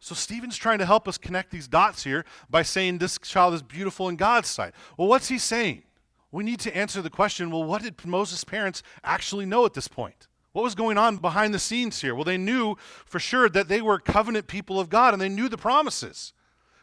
So 0.00 0.14
Stephen's 0.14 0.56
trying 0.56 0.78
to 0.78 0.86
help 0.86 1.08
us 1.08 1.18
connect 1.18 1.50
these 1.50 1.66
dots 1.66 2.04
here 2.04 2.24
by 2.48 2.62
saying 2.62 2.98
this 2.98 3.18
child 3.18 3.54
is 3.54 3.62
beautiful 3.62 4.08
in 4.08 4.16
God's 4.16 4.48
sight. 4.48 4.74
Well, 4.96 5.08
what's 5.08 5.28
he 5.28 5.38
saying? 5.38 5.82
We 6.30 6.44
need 6.44 6.60
to 6.60 6.76
answer 6.76 7.02
the 7.02 7.10
question 7.10 7.50
well, 7.50 7.64
what 7.64 7.82
did 7.82 8.04
Moses' 8.04 8.44
parents 8.44 8.82
actually 9.02 9.46
know 9.46 9.64
at 9.64 9.74
this 9.74 9.88
point? 9.88 10.27
What 10.58 10.64
was 10.64 10.74
going 10.74 10.98
on 10.98 11.18
behind 11.18 11.54
the 11.54 11.60
scenes 11.60 12.00
here? 12.00 12.16
Well, 12.16 12.24
they 12.24 12.36
knew 12.36 12.74
for 13.06 13.20
sure 13.20 13.48
that 13.48 13.68
they 13.68 13.80
were 13.80 14.00
covenant 14.00 14.48
people 14.48 14.80
of 14.80 14.88
God 14.88 15.14
and 15.14 15.22
they 15.22 15.28
knew 15.28 15.48
the 15.48 15.56
promises. 15.56 16.32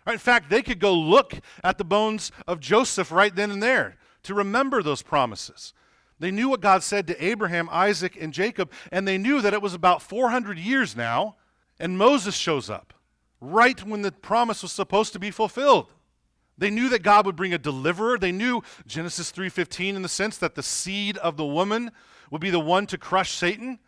Right? 0.07 0.13
In 0.13 0.19
fact, 0.19 0.49
they 0.49 0.61
could 0.61 0.79
go 0.79 0.93
look 0.93 1.41
at 1.61 1.77
the 1.77 1.83
bones 1.83 2.31
of 2.47 2.61
Joseph 2.61 3.11
right 3.11 3.35
then 3.35 3.51
and 3.51 3.61
there 3.61 3.97
to 4.23 4.33
remember 4.33 4.81
those 4.81 5.01
promises. 5.01 5.73
They 6.19 6.31
knew 6.31 6.47
what 6.47 6.61
God 6.61 6.83
said 6.83 7.05
to 7.07 7.21
Abraham, 7.21 7.67
Isaac, 7.69 8.17
and 8.17 8.31
Jacob, 8.31 8.71
and 8.93 9.05
they 9.05 9.17
knew 9.17 9.41
that 9.41 9.53
it 9.53 9.61
was 9.61 9.73
about 9.73 10.01
400 10.01 10.57
years 10.57 10.95
now, 10.95 11.35
and 11.77 11.97
Moses 11.97 12.33
shows 12.33 12.69
up 12.69 12.93
right 13.41 13.83
when 13.85 14.03
the 14.03 14.13
promise 14.13 14.61
was 14.61 14.71
supposed 14.71 15.11
to 15.11 15.19
be 15.19 15.31
fulfilled. 15.31 15.91
They 16.57 16.69
knew 16.69 16.87
that 16.87 17.03
God 17.03 17.25
would 17.25 17.35
bring 17.35 17.53
a 17.53 17.57
deliverer. 17.57 18.17
They 18.17 18.31
knew 18.31 18.63
Genesis 18.87 19.31
3:15 19.31 19.97
in 19.97 20.01
the 20.01 20.07
sense 20.07 20.37
that 20.37 20.55
the 20.55 20.63
seed 20.63 21.17
of 21.17 21.35
the 21.35 21.45
woman 21.45 21.91
would 22.31 22.41
be 22.41 22.49
the 22.49 22.59
one 22.59 22.87
to 22.87 22.97
crush 22.97 23.31
Satan. 23.31 23.79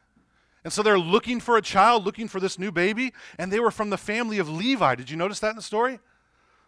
And 0.63 0.73
so 0.73 0.83
they're 0.83 0.99
looking 0.99 1.39
for 1.39 1.57
a 1.57 1.61
child, 1.61 2.05
looking 2.05 2.27
for 2.27 2.39
this 2.39 2.59
new 2.59 2.71
baby, 2.71 3.13
and 3.37 3.51
they 3.51 3.59
were 3.59 3.71
from 3.71 3.89
the 3.89 3.97
family 3.97 4.37
of 4.37 4.49
Levi. 4.49 4.95
Did 4.95 5.09
you 5.09 5.17
notice 5.17 5.39
that 5.39 5.51
in 5.51 5.55
the 5.55 5.61
story? 5.61 5.99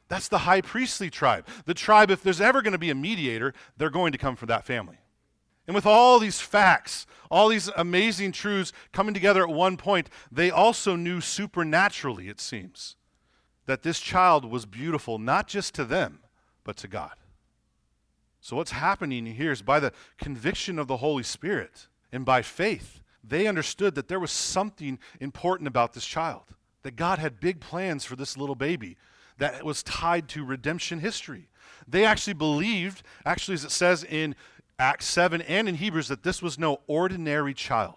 That's 0.07 0.27
the 0.27 0.39
high 0.39 0.61
priestly 0.61 1.09
tribe. 1.09 1.45
The 1.65 1.73
tribe, 1.73 2.09
if 2.09 2.23
there's 2.23 2.41
ever 2.41 2.61
going 2.61 2.71
to 2.73 2.79
be 2.79 2.89
a 2.89 2.95
mediator, 2.95 3.53
they're 3.77 3.89
going 3.89 4.11
to 4.11 4.17
come 4.17 4.35
from 4.35 4.47
that 4.47 4.65
family. 4.65 4.97
And 5.67 5.75
with 5.75 5.85
all 5.85 6.17
these 6.17 6.39
facts, 6.39 7.05
all 7.29 7.47
these 7.47 7.69
amazing 7.77 8.31
truths 8.31 8.73
coming 8.91 9.13
together 9.13 9.43
at 9.43 9.53
one 9.53 9.77
point, 9.77 10.09
they 10.31 10.49
also 10.49 10.95
knew 10.95 11.21
supernaturally, 11.21 12.27
it 12.27 12.39
seems, 12.39 12.95
that 13.67 13.83
this 13.83 13.99
child 13.99 14.45
was 14.45 14.65
beautiful, 14.65 15.19
not 15.19 15.47
just 15.47 15.75
to 15.75 15.85
them, 15.85 16.21
but 16.63 16.75
to 16.77 16.87
God. 16.87 17.11
So, 18.41 18.55
what's 18.55 18.71
happening 18.71 19.25
here 19.25 19.51
is 19.51 19.61
by 19.61 19.79
the 19.79 19.91
conviction 20.17 20.79
of 20.79 20.87
the 20.87 20.97
Holy 20.97 21.23
Spirit 21.23 21.87
and 22.11 22.25
by 22.25 22.41
faith, 22.41 23.01
they 23.23 23.47
understood 23.47 23.95
that 23.95 24.07
there 24.07 24.19
was 24.19 24.31
something 24.31 24.97
important 25.19 25.67
about 25.67 25.93
this 25.93 26.05
child, 26.05 26.55
that 26.83 26.95
God 26.95 27.19
had 27.19 27.39
big 27.39 27.59
plans 27.59 28.05
for 28.05 28.15
this 28.15 28.37
little 28.37 28.55
baby 28.55 28.97
that 29.37 29.63
was 29.63 29.83
tied 29.83 30.27
to 30.29 30.45
redemption 30.45 30.99
history. 30.99 31.49
They 31.87 32.05
actually 32.05 32.33
believed, 32.33 33.03
actually, 33.25 33.55
as 33.55 33.65
it 33.65 33.71
says 33.71 34.03
in 34.03 34.35
Acts 34.77 35.05
7 35.05 35.41
and 35.41 35.67
in 35.67 35.75
Hebrews, 35.75 36.07
that 36.07 36.23
this 36.23 36.41
was 36.41 36.57
no 36.57 36.81
ordinary 36.87 37.53
child. 37.53 37.95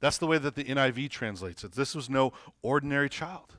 That's 0.00 0.18
the 0.18 0.26
way 0.26 0.38
that 0.38 0.54
the 0.54 0.64
NIV 0.64 1.10
translates 1.10 1.64
it. 1.64 1.72
This 1.72 1.94
was 1.94 2.08
no 2.08 2.32
ordinary 2.62 3.08
child. 3.08 3.54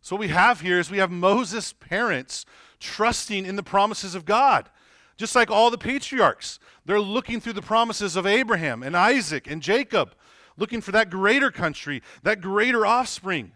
So, 0.00 0.16
what 0.16 0.20
we 0.20 0.28
have 0.28 0.60
here 0.60 0.78
is 0.78 0.90
we 0.90 0.98
have 0.98 1.10
Moses' 1.10 1.72
parents 1.72 2.44
trusting 2.78 3.46
in 3.46 3.56
the 3.56 3.62
promises 3.62 4.14
of 4.14 4.24
God. 4.24 4.68
Just 5.16 5.34
like 5.34 5.50
all 5.50 5.70
the 5.70 5.78
patriarchs, 5.78 6.58
they're 6.84 7.00
looking 7.00 7.40
through 7.40 7.52
the 7.52 7.62
promises 7.62 8.16
of 8.16 8.26
Abraham 8.26 8.82
and 8.82 8.96
Isaac 8.96 9.48
and 9.48 9.62
Jacob, 9.62 10.14
looking 10.56 10.80
for 10.80 10.92
that 10.92 11.10
greater 11.10 11.50
country, 11.50 12.02
that 12.22 12.40
greater 12.40 12.84
offspring. 12.84 13.52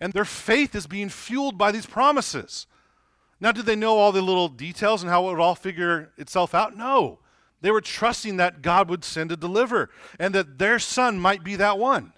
And 0.00 0.12
their 0.12 0.24
faith 0.24 0.74
is 0.74 0.86
being 0.86 1.08
fueled 1.08 1.56
by 1.56 1.72
these 1.72 1.86
promises. 1.86 2.66
Now, 3.40 3.52
did 3.52 3.66
they 3.66 3.76
know 3.76 3.98
all 3.98 4.12
the 4.12 4.22
little 4.22 4.48
details 4.48 5.02
and 5.02 5.10
how 5.10 5.26
it 5.26 5.32
would 5.32 5.40
all 5.40 5.54
figure 5.54 6.12
itself 6.16 6.54
out? 6.54 6.76
No. 6.76 7.20
They 7.60 7.70
were 7.70 7.80
trusting 7.80 8.36
that 8.36 8.62
God 8.62 8.88
would 8.88 9.04
send 9.04 9.32
a 9.32 9.36
deliverer 9.36 9.90
and 10.18 10.34
that 10.34 10.58
their 10.58 10.78
son 10.78 11.18
might 11.18 11.42
be 11.42 11.56
that 11.56 11.78
one. 11.78 12.12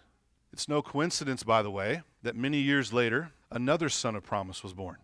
It's 0.53 0.69
no 0.69 0.83
coincidence, 0.83 1.43
by 1.43 1.63
the 1.63 1.71
way, 1.71 2.03
that 2.23 2.37
many 2.37 2.59
years 2.59 2.93
later, 2.93 3.33
another 3.51 3.89
son 3.89 4.17
of 4.17 4.25
promise 4.25 4.63
was 4.63 4.73
born. 4.73 4.97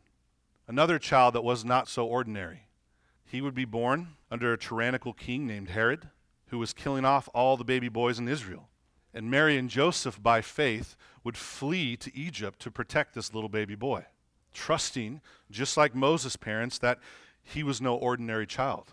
Another 0.67 0.99
child 0.99 1.35
that 1.35 1.45
was 1.45 1.65
not 1.65 1.89
so 1.89 2.07
ordinary. 2.07 2.63
He 3.27 3.41
would 3.41 3.55
be 3.55 3.65
born 3.65 4.17
under 4.31 4.53
a 4.53 4.59
tyrannical 4.59 5.13
king 5.13 5.47
named 5.47 5.71
Herod, 5.71 6.09
who 6.49 6.59
was 6.59 6.73
killing 6.73 7.05
off 7.05 7.29
all 7.35 7.57
the 7.57 7.65
baby 7.65 7.89
boys 7.89 8.19
in 8.19 8.29
Israel. 8.29 8.69
And 9.13 9.31
Mary 9.31 9.57
and 9.57 9.71
Joseph, 9.71 10.23
by 10.23 10.41
faith, 10.41 10.97
would 11.23 11.37
flee 11.37 11.97
to 11.97 12.15
Egypt 12.17 12.61
to 12.61 12.71
protect 12.71 13.15
this 13.15 13.33
little 13.33 13.49
baby 13.49 13.75
boy, 13.75 14.05
trusting, 14.53 15.21
just 15.51 15.77
like 15.77 15.95
Moses' 15.95 16.37
parents, 16.37 16.79
that 16.79 16.99
he 17.43 17.63
was 17.63 17.81
no 17.81 17.95
ordinary 17.95 18.47
child. 18.47 18.93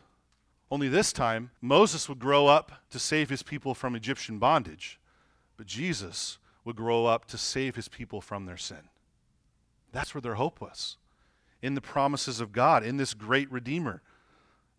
Only 0.70 0.88
this 0.88 1.12
time, 1.12 1.52
Moses 1.60 2.08
would 2.08 2.20
grow 2.20 2.48
up 2.48 2.72
to 2.91 3.00
save 3.00 3.30
his 3.30 3.44
people 3.44 3.74
from 3.74 3.96
Egyptian 3.96 4.39
bondage, 4.39 5.00
but 5.58 5.65
Jesus 5.65 6.38
would 6.63 6.76
grow 6.76 7.06
up 7.06 7.26
to 7.26 7.38
save 7.38 7.76
his 7.76 7.88
people 7.88 8.22
from 8.22 8.46
their 8.46 8.58
sin. 8.58 8.89
That's 9.91 10.13
where 10.13 10.22
their 10.22 10.36
hope 10.36 10.62
was 10.62 10.98
in 11.62 11.76
the 11.76 11.82
promises 11.82 12.39
of 12.39 12.52
God, 12.52 12.84
in 12.84 12.98
this 12.98 13.13
great 13.13 13.52
Redeemer 13.52 14.02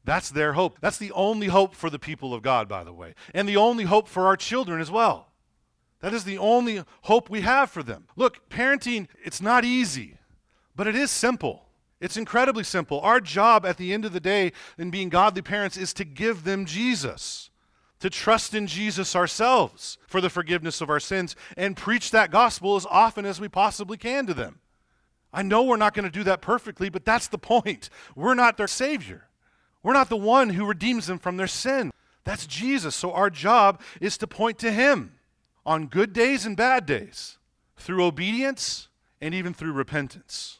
that's 0.04 0.30
their 0.30 0.54
hope. 0.54 0.78
That's 0.80 0.98
the 0.98 1.12
only 1.12 1.46
hope 1.46 1.74
for 1.74 1.88
the 1.88 1.98
people 1.98 2.34
of 2.34 2.42
God, 2.42 2.68
by 2.68 2.84
the 2.84 2.92
way, 2.92 3.14
and 3.34 3.48
the 3.48 3.56
only 3.56 3.84
hope 3.84 4.08
for 4.08 4.26
our 4.26 4.36
children 4.36 4.80
as 4.80 4.90
well. 4.90 5.28
That 6.00 6.12
is 6.12 6.24
the 6.24 6.38
only 6.38 6.82
hope 7.02 7.30
we 7.30 7.42
have 7.42 7.70
for 7.70 7.82
them. 7.82 8.08
Look, 8.16 8.48
parenting, 8.50 9.06
it's 9.24 9.40
not 9.40 9.64
easy, 9.64 10.18
but 10.74 10.88
it 10.88 10.96
is 10.96 11.12
simple. 11.12 11.66
It's 12.00 12.16
incredibly 12.16 12.64
simple. 12.64 13.00
Our 13.00 13.20
job 13.20 13.64
at 13.64 13.76
the 13.76 13.92
end 13.92 14.04
of 14.04 14.12
the 14.12 14.18
day 14.18 14.50
in 14.76 14.90
being 14.90 15.08
godly 15.08 15.42
parents 15.42 15.76
is 15.76 15.94
to 15.94 16.04
give 16.04 16.42
them 16.42 16.66
Jesus, 16.66 17.50
to 18.00 18.10
trust 18.10 18.54
in 18.54 18.66
Jesus 18.66 19.14
ourselves 19.14 19.98
for 20.08 20.20
the 20.20 20.28
forgiveness 20.28 20.80
of 20.80 20.90
our 20.90 20.98
sins, 20.98 21.36
and 21.56 21.76
preach 21.76 22.10
that 22.10 22.32
gospel 22.32 22.74
as 22.74 22.86
often 22.90 23.24
as 23.24 23.40
we 23.40 23.48
possibly 23.48 23.96
can 23.96 24.26
to 24.26 24.34
them. 24.34 24.58
I 25.32 25.42
know 25.42 25.62
we're 25.62 25.76
not 25.76 25.94
going 25.94 26.04
to 26.04 26.10
do 26.10 26.24
that 26.24 26.42
perfectly, 26.42 26.88
but 26.88 27.04
that's 27.04 27.28
the 27.28 27.38
point. 27.38 27.88
We're 28.16 28.34
not 28.34 28.56
their 28.56 28.66
Savior. 28.66 29.28
We're 29.82 29.92
not 29.92 30.08
the 30.08 30.16
one 30.16 30.50
who 30.50 30.66
redeems 30.66 31.06
them 31.06 31.18
from 31.18 31.36
their 31.36 31.46
sin. 31.46 31.90
That's 32.24 32.46
Jesus. 32.46 32.94
So 32.94 33.12
our 33.12 33.30
job 33.30 33.80
is 34.00 34.16
to 34.18 34.26
point 34.26 34.58
to 34.58 34.72
Him 34.72 35.14
on 35.66 35.86
good 35.86 36.12
days 36.12 36.46
and 36.46 36.56
bad 36.56 36.86
days, 36.86 37.38
through 37.76 38.04
obedience 38.04 38.88
and 39.20 39.34
even 39.34 39.54
through 39.54 39.72
repentance. 39.72 40.58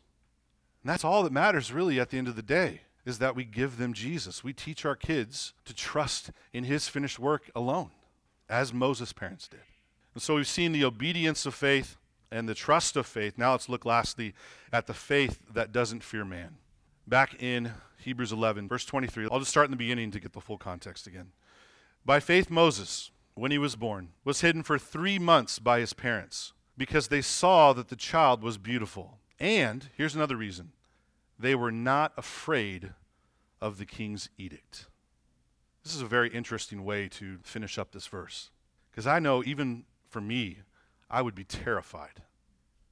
And 0.83 0.91
that's 0.91 1.05
all 1.05 1.23
that 1.23 1.33
matters 1.33 1.73
really 1.73 2.01
at 2.01 2.11
the 2.11 2.19
end 2.19 2.29
of 2.29 2.37
the 2.37 2.43
day 2.43 2.83
is 3.05 3.19
that 3.19 3.35
we 3.35 3.45
give 3.45 3.79
them 3.79 3.93
Jesus. 3.93 4.45
We 4.45 4.53
teach 4.53 4.85
our 4.85 4.95
kids 4.95 5.55
to 5.65 5.75
trust 5.75 6.31
in 6.53 6.65
his 6.65 6.89
finished 6.89 7.19
work 7.19 7.51
alone, 7.55 7.91
as 8.49 8.73
Moses' 8.73 9.13
parents 9.13 9.49
did. 9.49 9.61
And 10.15 10.23
so 10.23 10.37
we've 10.37 10.47
seen 10.47 10.73
the 10.73 10.85
obedience 10.85 11.47
of 11.47 11.55
faith 11.55 11.97
and 12.31 12.49
the 12.49 12.55
trust 12.55 12.97
of 12.97 13.07
faith. 13.07 13.37
Now 13.37 13.53
let's 13.53 13.69
look 13.69 13.85
lastly 13.85 14.35
at 14.73 14.87
the 14.87 14.95
faith 14.95 15.41
that 15.53 15.73
doesn't 15.73 16.05
fear 16.05 16.25
man. 16.25 16.57
Back 17.07 17.43
in 17.43 17.73
Hebrews 17.99 18.33
11, 18.33 18.69
verse 18.69 18.85
23, 18.85 19.29
I'll 19.31 19.41
just 19.41 19.51
start 19.51 19.67
in 19.67 19.71
the 19.73 19.77
beginning 19.77 20.11
to 20.13 20.21
get 20.21 20.33
the 20.33 20.41
full 20.41 20.59
context 20.59 21.07
again. 21.07 21.33
By 22.05 22.21
faith, 22.21 22.51
Moses, 22.51 23.11
when 23.35 23.51
he 23.51 23.59
was 23.59 23.77
born, 23.77 24.11
was 24.25 24.41
hidden 24.41 24.63
for 24.63 24.79
three 24.79 25.19
months 25.19 25.59
by 25.59 25.81
his 25.81 25.93
parents 25.93 26.53
because 26.77 27.09
they 27.09 27.23
saw 27.23 27.73
that 27.73 27.89
the 27.89 27.97
child 27.97 28.43
was 28.43 28.59
beautiful. 28.59 29.19
And 29.39 29.89
here's 29.97 30.15
another 30.15 30.37
reason 30.37 30.73
they 31.39 31.55
were 31.55 31.73
not 31.73 32.13
afraid 32.17 32.93
of 33.61 33.79
the 33.79 33.87
king's 33.87 34.29
edict. 34.39 34.87
This 35.83 35.95
is 35.95 36.03
a 36.03 36.07
very 36.07 36.29
interesting 36.29 36.85
way 36.85 37.09
to 37.09 37.39
finish 37.43 37.79
up 37.79 37.93
this 37.93 38.07
verse. 38.07 38.51
Because 38.91 39.07
I 39.07 39.19
know, 39.19 39.43
even 39.45 39.85
for 40.09 40.21
me, 40.21 40.59
I 41.11 41.23
would 41.23 41.35
be 41.35 41.45
terrified. 41.45 42.23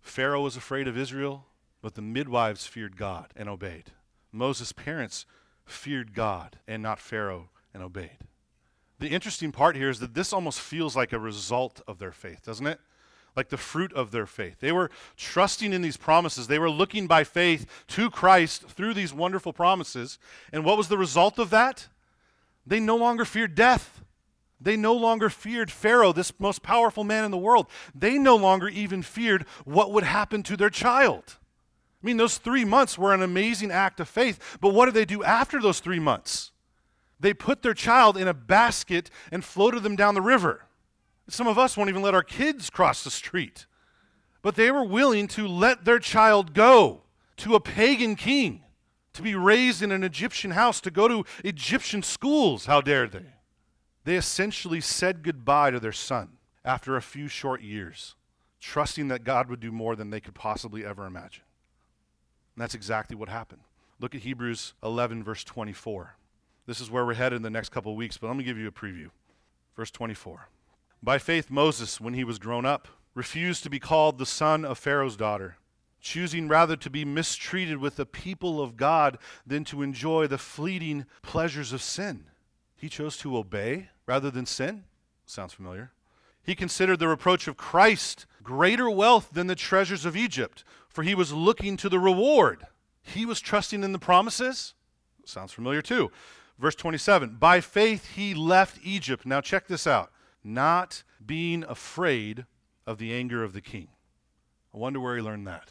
Pharaoh 0.01 0.42
was 0.42 0.57
afraid 0.57 0.88
of 0.88 0.99
Israel, 0.99 1.46
but 1.83 1.94
the 1.94 2.03
midwives 2.03 2.66
feared 2.66 2.96
God 2.96 3.33
and 3.37 3.49
obeyed. 3.49 3.92
Moses' 4.33 4.73
parents 4.73 5.27
feared 5.64 6.14
God 6.14 6.59
and 6.66 6.83
not 6.83 6.99
Pharaoh 6.99 7.51
and 7.73 7.83
obeyed. 7.83 8.19
The 8.99 9.09
interesting 9.09 9.53
part 9.53 9.77
here 9.77 9.88
is 9.88 10.01
that 10.01 10.14
this 10.14 10.33
almost 10.33 10.61
feels 10.61 10.95
like 10.95 11.12
a 11.12 11.19
result 11.19 11.81
of 11.88 11.99
their 11.99 12.12
faith, 12.12 12.45
doesn't 12.45 12.66
it? 12.66 12.81
like 13.37 13.49
the 13.49 13.57
fruit 13.57 13.93
of 13.93 14.11
their 14.11 14.27
faith. 14.27 14.57
They 14.61 14.73
were 14.73 14.90
trusting 15.16 15.73
in 15.73 15.83
these 15.83 15.97
promises. 15.97 16.47
They 16.47 16.59
were 16.59 16.71
looking 16.71 17.07
by 17.07 17.25
faith 17.25 17.66
to 17.88 18.11
Christ 18.11 18.69
through 18.69 18.95
these 18.95 19.14
wonderful 19.14 19.53
promises. 19.53 20.19
And 20.53 20.64
what 20.64 20.77
was 20.77 20.88
the 20.88 20.99
result 20.99 21.38
of 21.38 21.51
that? 21.51 21.88
They 22.66 22.81
no 22.81 22.97
longer 22.97 23.25
feared 23.25 23.55
death. 23.55 24.03
They 24.61 24.77
no 24.77 24.95
longer 24.95 25.31
feared 25.31 25.71
Pharaoh, 25.71 26.12
this 26.12 26.38
most 26.38 26.62
powerful 26.62 27.03
man 27.03 27.25
in 27.25 27.31
the 27.31 27.38
world. 27.38 27.66
They 27.95 28.19
no 28.19 28.37
longer 28.37 28.69
even 28.69 29.01
feared 29.01 29.47
what 29.64 29.90
would 29.90 30.05
happen 30.05 30.43
to 30.45 30.57
their 30.57 30.69
child. 30.69 31.38
I 32.03 32.07
mean, 32.07 32.17
those 32.17 32.39
three 32.39 32.65
months 32.65 32.97
were 32.97 33.13
an 33.13 33.23
amazing 33.23 33.71
act 33.71 34.01
of 34.01 34.09
faith, 34.09 34.59
but 34.61 34.73
what 34.73 34.87
did 34.87 34.95
they 34.95 35.05
do 35.05 35.23
after 35.23 35.61
those 35.61 35.81
three 35.81 35.99
months? 35.99 36.51
They 37.19 37.35
put 37.35 37.61
their 37.63 37.75
child 37.75 38.17
in 38.17 38.27
a 38.27 38.35
basket 38.35 39.11
and 39.31 39.45
floated 39.45 39.83
them 39.83 39.97
down 39.97 40.15
the 40.15 40.23
river. 40.23 40.65
Some 41.29 41.47
of 41.47 41.59
us 41.59 41.77
won't 41.77 41.91
even 41.91 42.03
let 42.03 42.15
our 42.15 42.23
kids 42.23 42.71
cross 42.71 43.05
the 43.05 43.11
street. 43.11 43.67
But 44.43 44.55
they 44.55 44.71
were 44.71 44.85
willing 44.85 45.29
to 45.29 45.47
let 45.47 45.85
their 45.85 45.99
child 45.99 46.55
go 46.55 47.03
to 47.39 47.55
a 47.55 47.61
pagan 47.61 48.17
king, 48.17 48.63
to 49.13 49.23
be 49.23 49.35
raised 49.35 49.83
in 49.83 49.93
an 49.93 50.03
Egyptian 50.03 50.53
house, 50.53 50.81
to 50.81 50.91
go 50.91 51.09
to 51.09 51.25
Egyptian 51.45 52.03
schools. 52.03 52.65
How 52.65 52.81
dare 52.81 53.07
they? 53.07 53.27
They 54.05 54.17
essentially 54.17 54.81
said 54.81 55.23
goodbye 55.23 55.73
to 55.73 55.81
their 55.81 55.93
son 55.93 56.39
after 56.65 56.97
a 56.97 57.03
few 57.03 57.29
short 57.29 57.61
years, 57.61 58.15
trusting 58.61 59.09
that 59.09 59.25
God 59.25 59.51
would 59.51 59.61
do 59.61 59.71
more 59.71 59.95
than 59.95 60.09
they 60.09 60.21
could 60.21 60.35
possibly 60.35 60.85
ever 60.85 61.05
imagine. 61.05 61.45
And 62.61 62.64
that's 62.64 62.75
exactly 62.75 63.16
what 63.16 63.31
happened. 63.31 63.62
Look 64.01 64.14
at 64.14 64.20
Hebrews 64.20 64.75
11, 64.83 65.25
verse 65.25 65.44
24. 65.44 66.16
This 66.66 66.79
is 66.79 66.90
where 66.90 67.07
we're 67.07 67.14
headed 67.14 67.37
in 67.37 67.42
the 67.42 67.49
next 67.49 67.70
couple 67.70 67.90
of 67.90 67.96
weeks, 67.96 68.18
but 68.18 68.27
let 68.27 68.37
me 68.37 68.44
give 68.44 68.59
you 68.59 68.68
a 68.68 68.70
preview. 68.70 69.09
Verse 69.75 69.90
24. 69.90 70.51
By 71.03 71.16
faith, 71.16 71.51
Moses, 71.51 72.03
when 72.03 72.12
he 72.12 72.23
was 72.23 72.38
grown 72.38 72.66
up, 72.66 72.87
refused 73.14 73.62
to 73.62 73.70
be 73.70 73.79
called 73.79 74.18
the 74.18 74.27
son 74.27 74.66
of 74.66 74.77
Pharaoh's 74.77 75.16
daughter, 75.16 75.57
choosing 76.03 76.49
rather 76.49 76.77
to 76.77 76.90
be 76.90 77.03
mistreated 77.03 77.79
with 77.79 77.96
the 77.96 78.05
people 78.05 78.61
of 78.61 78.77
God 78.77 79.16
than 79.46 79.64
to 79.64 79.81
enjoy 79.81 80.27
the 80.27 80.37
fleeting 80.37 81.07
pleasures 81.23 81.73
of 81.73 81.81
sin. 81.81 82.27
He 82.77 82.90
chose 82.90 83.16
to 83.20 83.38
obey 83.38 83.88
rather 84.05 84.31
than 84.31 84.44
sin. 84.44 84.85
Sounds 85.25 85.55
familiar. 85.55 85.92
He 86.42 86.55
considered 86.55 86.98
the 86.98 87.09
reproach 87.09 87.46
of 87.48 87.57
Christ 87.57 88.26
greater 88.42 88.90
wealth 88.90 89.31
than 89.33 89.46
the 89.46 89.55
treasures 89.55 90.05
of 90.05 90.16
Egypt, 90.16 90.64
for 90.88 91.03
he 91.03 91.14
was 91.14 91.33
looking 91.33 91.76
to 91.76 91.88
the 91.88 91.98
reward. 91.98 92.64
He 93.03 93.24
was 93.24 93.40
trusting 93.40 93.83
in 93.83 93.92
the 93.92 93.98
promises. 93.98 94.74
Sounds 95.24 95.53
familiar 95.53 95.83
too. 95.83 96.11
Verse 96.59 96.74
27 96.74 97.37
By 97.38 97.61
faith 97.61 98.14
he 98.14 98.35
left 98.35 98.79
Egypt. 98.83 99.24
Now 99.26 99.40
check 99.40 99.66
this 99.66 99.87
out 99.87 100.11
not 100.42 101.03
being 101.24 101.64
afraid 101.64 102.46
of 102.87 102.98
the 102.98 103.12
anger 103.12 103.44
of 103.44 103.53
the 103.53 103.61
king. 103.61 103.88
I 104.74 104.79
wonder 104.79 105.00
where 105.00 105.16
he 105.16 105.22
learned 105.22 105.46
that. 105.46 105.70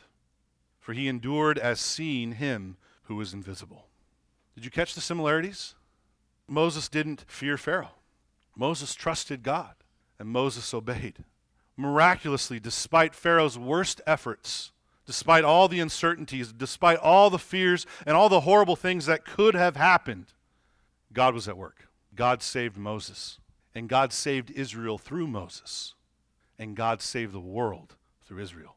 For 0.80 0.94
he 0.94 1.08
endured 1.08 1.58
as 1.58 1.80
seeing 1.80 2.34
him 2.34 2.78
who 3.04 3.16
was 3.16 3.34
invisible. 3.34 3.88
Did 4.56 4.66
you 4.66 4.72
catch 4.72 4.94
the 4.94 5.02
similarities? 5.02 5.76
Moses 6.48 6.90
didn't 6.90 7.26
fear 7.28 7.58
Pharaoh. 7.58 7.96
Moses 8.56 8.94
trusted 8.94 9.44
God, 9.44 9.76
and 10.20 10.30
Moses 10.30 10.74
obeyed. 10.74 11.24
Miraculously, 11.78 12.60
despite 12.60 13.16
Pharaoh's 13.16 13.58
worst 13.58 14.02
efforts, 14.06 14.72
despite 15.06 15.44
all 15.44 15.68
the 15.68 15.80
uncertainties, 15.80 16.52
despite 16.52 17.00
all 17.00 17.30
the 17.30 17.40
fears 17.40 17.86
and 18.06 18.16
all 18.16 18.30
the 18.30 18.42
horrible 18.42 18.76
things 18.76 19.06
that 19.06 19.26
could 19.26 19.56
have 19.56 19.78
happened, 19.78 20.28
God 21.14 21.34
was 21.34 21.48
at 21.48 21.58
work. 21.58 21.88
God 22.16 22.44
saved 22.44 22.78
Moses. 22.78 23.40
And 23.74 23.88
God 23.88 24.12
saved 24.12 24.52
Israel 24.52 24.98
through 24.98 25.28
Moses. 25.28 25.96
And 26.58 26.76
God 26.76 27.02
saved 27.02 27.34
the 27.34 27.40
world 27.40 27.96
through 28.22 28.42
Israel. 28.42 28.76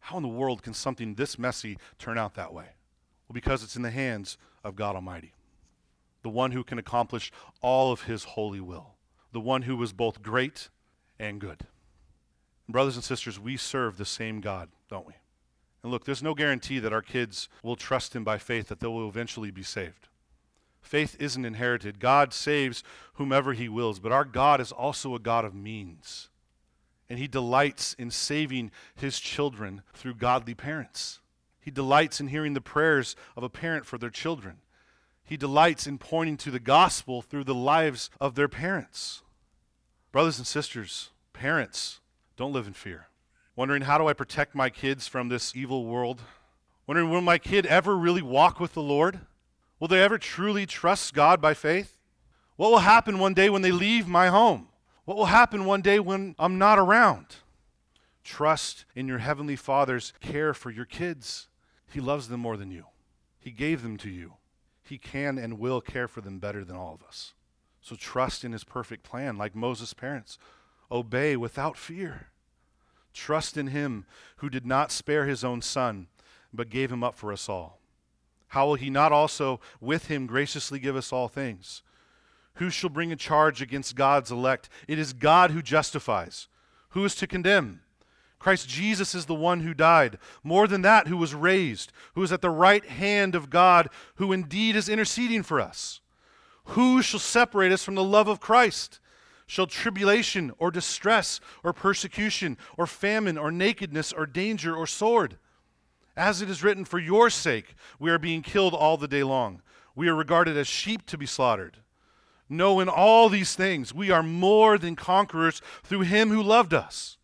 How 0.00 0.16
in 0.16 0.22
the 0.22 0.28
world 0.28 0.62
can 0.62 0.74
something 0.74 1.14
this 1.14 1.38
messy 1.38 1.78
turn 1.98 2.18
out 2.18 2.34
that 2.34 2.52
way? 2.52 2.66
Well, 3.28 3.34
because 3.34 3.62
it's 3.62 3.76
in 3.76 3.82
the 3.82 3.90
hands 3.90 4.36
of 4.64 4.74
God 4.74 4.96
Almighty, 4.96 5.32
the 6.22 6.28
one 6.28 6.50
who 6.50 6.64
can 6.64 6.78
accomplish 6.78 7.30
all 7.60 7.92
of 7.92 8.02
his 8.02 8.24
holy 8.24 8.60
will, 8.60 8.95
the 9.36 9.40
one 9.40 9.60
who 9.60 9.76
was 9.76 9.92
both 9.92 10.22
great 10.22 10.70
and 11.18 11.42
good. 11.42 11.66
Brothers 12.70 12.94
and 12.94 13.04
sisters, 13.04 13.38
we 13.38 13.58
serve 13.58 13.98
the 13.98 14.06
same 14.06 14.40
God, 14.40 14.70
don't 14.88 15.06
we? 15.06 15.12
And 15.82 15.92
look, 15.92 16.06
there's 16.06 16.22
no 16.22 16.32
guarantee 16.32 16.78
that 16.78 16.94
our 16.94 17.02
kids 17.02 17.50
will 17.62 17.76
trust 17.76 18.16
him 18.16 18.24
by 18.24 18.38
faith 18.38 18.68
that 18.68 18.80
they 18.80 18.86
will 18.86 19.06
eventually 19.06 19.50
be 19.50 19.62
saved. 19.62 20.08
Faith 20.80 21.18
isn't 21.20 21.44
inherited. 21.44 22.00
God 22.00 22.32
saves 22.32 22.82
whomever 23.16 23.52
he 23.52 23.68
wills, 23.68 23.98
but 23.98 24.10
our 24.10 24.24
God 24.24 24.58
is 24.58 24.72
also 24.72 25.14
a 25.14 25.18
God 25.18 25.44
of 25.44 25.54
means. 25.54 26.30
And 27.10 27.18
he 27.18 27.28
delights 27.28 27.92
in 27.92 28.10
saving 28.10 28.70
his 28.94 29.20
children 29.20 29.82
through 29.92 30.14
godly 30.14 30.54
parents. 30.54 31.20
He 31.60 31.70
delights 31.70 32.20
in 32.20 32.28
hearing 32.28 32.54
the 32.54 32.62
prayers 32.62 33.16
of 33.36 33.42
a 33.42 33.50
parent 33.50 33.84
for 33.84 33.98
their 33.98 34.08
children. 34.08 34.62
He 35.22 35.36
delights 35.36 35.86
in 35.86 35.98
pointing 35.98 36.38
to 36.38 36.50
the 36.50 36.58
gospel 36.58 37.20
through 37.20 37.44
the 37.44 37.54
lives 37.54 38.08
of 38.18 38.34
their 38.34 38.48
parents. 38.48 39.22
Brothers 40.16 40.38
and 40.38 40.46
sisters, 40.46 41.10
parents, 41.34 42.00
don't 42.38 42.54
live 42.54 42.66
in 42.66 42.72
fear. 42.72 43.08
Wondering, 43.54 43.82
how 43.82 43.98
do 43.98 44.08
I 44.08 44.14
protect 44.14 44.54
my 44.54 44.70
kids 44.70 45.06
from 45.06 45.28
this 45.28 45.54
evil 45.54 45.84
world? 45.84 46.22
Wondering, 46.86 47.10
will 47.10 47.20
my 47.20 47.36
kid 47.36 47.66
ever 47.66 47.94
really 47.94 48.22
walk 48.22 48.58
with 48.58 48.72
the 48.72 48.80
Lord? 48.80 49.20
Will 49.78 49.88
they 49.88 50.02
ever 50.02 50.16
truly 50.16 50.64
trust 50.64 51.12
God 51.12 51.42
by 51.42 51.52
faith? 51.52 51.98
What 52.56 52.70
will 52.70 52.78
happen 52.78 53.18
one 53.18 53.34
day 53.34 53.50
when 53.50 53.60
they 53.60 53.72
leave 53.72 54.08
my 54.08 54.28
home? 54.28 54.68
What 55.04 55.18
will 55.18 55.26
happen 55.26 55.66
one 55.66 55.82
day 55.82 55.98
when 56.00 56.34
I'm 56.38 56.56
not 56.56 56.78
around? 56.78 57.26
Trust 58.24 58.86
in 58.94 59.06
your 59.06 59.18
Heavenly 59.18 59.54
Father's 59.54 60.14
care 60.20 60.54
for 60.54 60.70
your 60.70 60.86
kids. 60.86 61.48
He 61.92 62.00
loves 62.00 62.28
them 62.28 62.40
more 62.40 62.56
than 62.56 62.70
you, 62.70 62.86
He 63.38 63.50
gave 63.50 63.82
them 63.82 63.98
to 63.98 64.08
you. 64.08 64.36
He 64.82 64.96
can 64.96 65.36
and 65.36 65.58
will 65.58 65.82
care 65.82 66.08
for 66.08 66.22
them 66.22 66.38
better 66.38 66.64
than 66.64 66.74
all 66.74 66.94
of 66.94 67.06
us. 67.06 67.34
So 67.86 67.94
trust 67.94 68.42
in 68.44 68.50
His 68.50 68.64
perfect 68.64 69.04
plan, 69.04 69.38
like 69.38 69.54
Moses' 69.54 69.94
parents. 69.94 70.38
Obey 70.90 71.36
without 71.36 71.76
fear. 71.76 72.30
Trust 73.14 73.56
in 73.56 73.68
Him 73.68 74.06
who 74.38 74.50
did 74.50 74.66
not 74.66 74.90
spare 74.90 75.26
His 75.26 75.44
own 75.44 75.62
Son, 75.62 76.08
but 76.52 76.68
gave 76.68 76.90
Him 76.90 77.04
up 77.04 77.14
for 77.14 77.32
us 77.32 77.48
all. 77.48 77.78
How 78.48 78.66
will 78.66 78.74
he 78.74 78.90
not 78.90 79.12
also 79.12 79.60
with 79.80 80.06
him 80.06 80.26
graciously 80.26 80.80
give 80.80 80.96
us 80.96 81.12
all 81.12 81.28
things? 81.28 81.82
Who 82.54 82.70
shall 82.70 82.90
bring 82.90 83.12
a 83.12 83.16
charge 83.16 83.62
against 83.62 83.94
God's 83.94 84.32
elect? 84.32 84.68
It 84.88 84.98
is 84.98 85.12
God 85.12 85.52
who 85.52 85.62
justifies. 85.62 86.48
Who 86.90 87.04
is 87.04 87.14
to 87.16 87.28
condemn? 87.28 87.82
Christ 88.40 88.68
Jesus 88.68 89.14
is 89.14 89.26
the 89.26 89.34
one 89.34 89.60
who 89.60 89.74
died. 89.74 90.18
More 90.42 90.66
than 90.66 90.82
that, 90.82 91.06
who 91.06 91.16
was 91.16 91.34
raised, 91.34 91.92
who 92.14 92.22
is 92.24 92.32
at 92.32 92.40
the 92.40 92.50
right 92.50 92.84
hand 92.84 93.36
of 93.36 93.50
God, 93.50 93.90
who 94.16 94.32
indeed 94.32 94.74
is 94.74 94.88
interceding 94.88 95.44
for 95.44 95.60
us. 95.60 96.00
Who 96.70 97.02
shall 97.02 97.20
separate 97.20 97.72
us 97.72 97.84
from 97.84 97.94
the 97.94 98.04
love 98.04 98.28
of 98.28 98.40
Christ? 98.40 99.00
Shall 99.46 99.66
tribulation 99.66 100.52
or 100.58 100.70
distress 100.70 101.40
or 101.62 101.72
persecution 101.72 102.58
or 102.76 102.86
famine 102.86 103.38
or 103.38 103.52
nakedness 103.52 104.12
or 104.12 104.26
danger 104.26 104.74
or 104.74 104.86
sword? 104.86 105.38
As 106.16 106.42
it 106.42 106.50
is 106.50 106.64
written, 106.64 106.84
For 106.84 106.98
your 106.98 107.30
sake 107.30 107.74
we 107.98 108.10
are 108.10 108.18
being 108.18 108.42
killed 108.42 108.74
all 108.74 108.96
the 108.96 109.06
day 109.06 109.22
long. 109.22 109.62
We 109.94 110.08
are 110.08 110.14
regarded 110.14 110.56
as 110.56 110.66
sheep 110.66 111.06
to 111.06 111.18
be 111.18 111.26
slaughtered. 111.26 111.78
No, 112.48 112.80
in 112.80 112.88
all 112.88 113.28
these 113.28 113.54
things 113.54 113.94
we 113.94 114.10
are 114.10 114.22
more 114.22 114.78
than 114.78 114.96
conquerors 114.96 115.62
through 115.84 116.02
him 116.02 116.30
who 116.30 116.42
loved 116.42 116.74
us. 116.74 117.16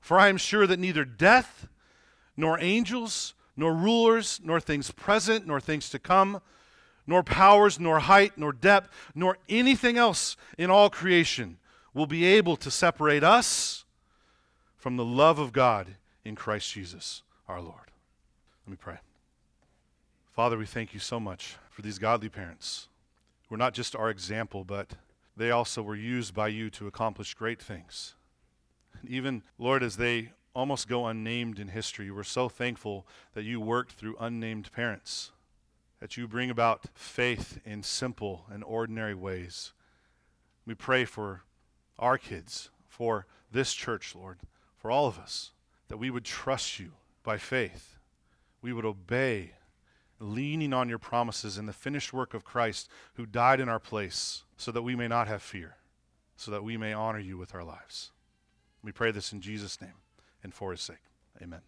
For 0.00 0.18
I 0.18 0.28
am 0.28 0.36
sure 0.38 0.66
that 0.66 0.78
neither 0.78 1.04
death, 1.04 1.68
nor 2.36 2.58
angels, 2.60 3.34
nor 3.56 3.74
rulers, 3.74 4.40
nor 4.42 4.60
things 4.60 4.90
present, 4.90 5.46
nor 5.46 5.60
things 5.60 5.90
to 5.90 5.98
come, 5.98 6.40
nor 7.08 7.22
powers, 7.22 7.80
nor 7.80 8.00
height, 8.00 8.34
nor 8.36 8.52
depth, 8.52 8.90
nor 9.14 9.38
anything 9.48 9.96
else 9.96 10.36
in 10.58 10.70
all 10.70 10.90
creation 10.90 11.56
will 11.94 12.06
be 12.06 12.24
able 12.26 12.54
to 12.54 12.70
separate 12.70 13.24
us 13.24 13.86
from 14.76 14.96
the 14.96 15.04
love 15.04 15.38
of 15.38 15.52
God 15.52 15.96
in 16.22 16.36
Christ 16.36 16.70
Jesus 16.70 17.22
our 17.48 17.62
Lord. 17.62 17.90
Let 18.66 18.70
me 18.70 18.76
pray. 18.78 18.98
Father, 20.32 20.58
we 20.58 20.66
thank 20.66 20.92
you 20.92 21.00
so 21.00 21.18
much 21.18 21.56
for 21.70 21.80
these 21.80 21.98
godly 21.98 22.28
parents 22.28 22.88
who 23.48 23.54
are 23.54 23.58
not 23.58 23.72
just 23.72 23.96
our 23.96 24.10
example, 24.10 24.62
but 24.62 24.90
they 25.34 25.50
also 25.50 25.82
were 25.82 25.96
used 25.96 26.34
by 26.34 26.48
you 26.48 26.68
to 26.70 26.86
accomplish 26.86 27.32
great 27.32 27.60
things. 27.60 28.16
And 29.00 29.10
even, 29.10 29.42
Lord, 29.58 29.82
as 29.82 29.96
they 29.96 30.32
almost 30.54 30.88
go 30.88 31.06
unnamed 31.06 31.58
in 31.58 31.68
history, 31.68 32.10
we're 32.10 32.22
so 32.22 32.50
thankful 32.50 33.06
that 33.32 33.44
you 33.44 33.60
worked 33.60 33.92
through 33.92 34.16
unnamed 34.20 34.70
parents 34.72 35.32
that 36.00 36.16
you 36.16 36.28
bring 36.28 36.50
about 36.50 36.84
faith 36.94 37.60
in 37.64 37.82
simple 37.82 38.46
and 38.50 38.62
ordinary 38.64 39.14
ways. 39.14 39.72
We 40.64 40.74
pray 40.74 41.04
for 41.04 41.42
our 41.98 42.18
kids, 42.18 42.70
for 42.86 43.26
this 43.50 43.72
church, 43.74 44.14
Lord, 44.14 44.38
for 44.76 44.90
all 44.90 45.06
of 45.06 45.18
us, 45.18 45.52
that 45.88 45.96
we 45.96 46.10
would 46.10 46.24
trust 46.24 46.78
you 46.78 46.92
by 47.22 47.38
faith. 47.38 47.98
We 48.62 48.72
would 48.72 48.84
obey, 48.84 49.52
leaning 50.20 50.72
on 50.72 50.88
your 50.88 50.98
promises 50.98 51.58
and 51.58 51.68
the 51.68 51.72
finished 51.72 52.12
work 52.12 52.34
of 52.34 52.44
Christ 52.44 52.88
who 53.14 53.26
died 53.26 53.60
in 53.60 53.68
our 53.68 53.80
place, 53.80 54.44
so 54.56 54.70
that 54.72 54.82
we 54.82 54.94
may 54.94 55.08
not 55.08 55.28
have 55.28 55.42
fear, 55.42 55.76
so 56.36 56.50
that 56.50 56.64
we 56.64 56.76
may 56.76 56.92
honor 56.92 57.20
you 57.20 57.36
with 57.38 57.54
our 57.54 57.64
lives. 57.64 58.10
We 58.82 58.92
pray 58.92 59.10
this 59.10 59.32
in 59.32 59.40
Jesus' 59.40 59.80
name 59.80 59.94
and 60.42 60.54
for 60.54 60.70
his 60.70 60.80
sake. 60.80 60.96
Amen. 61.42 61.60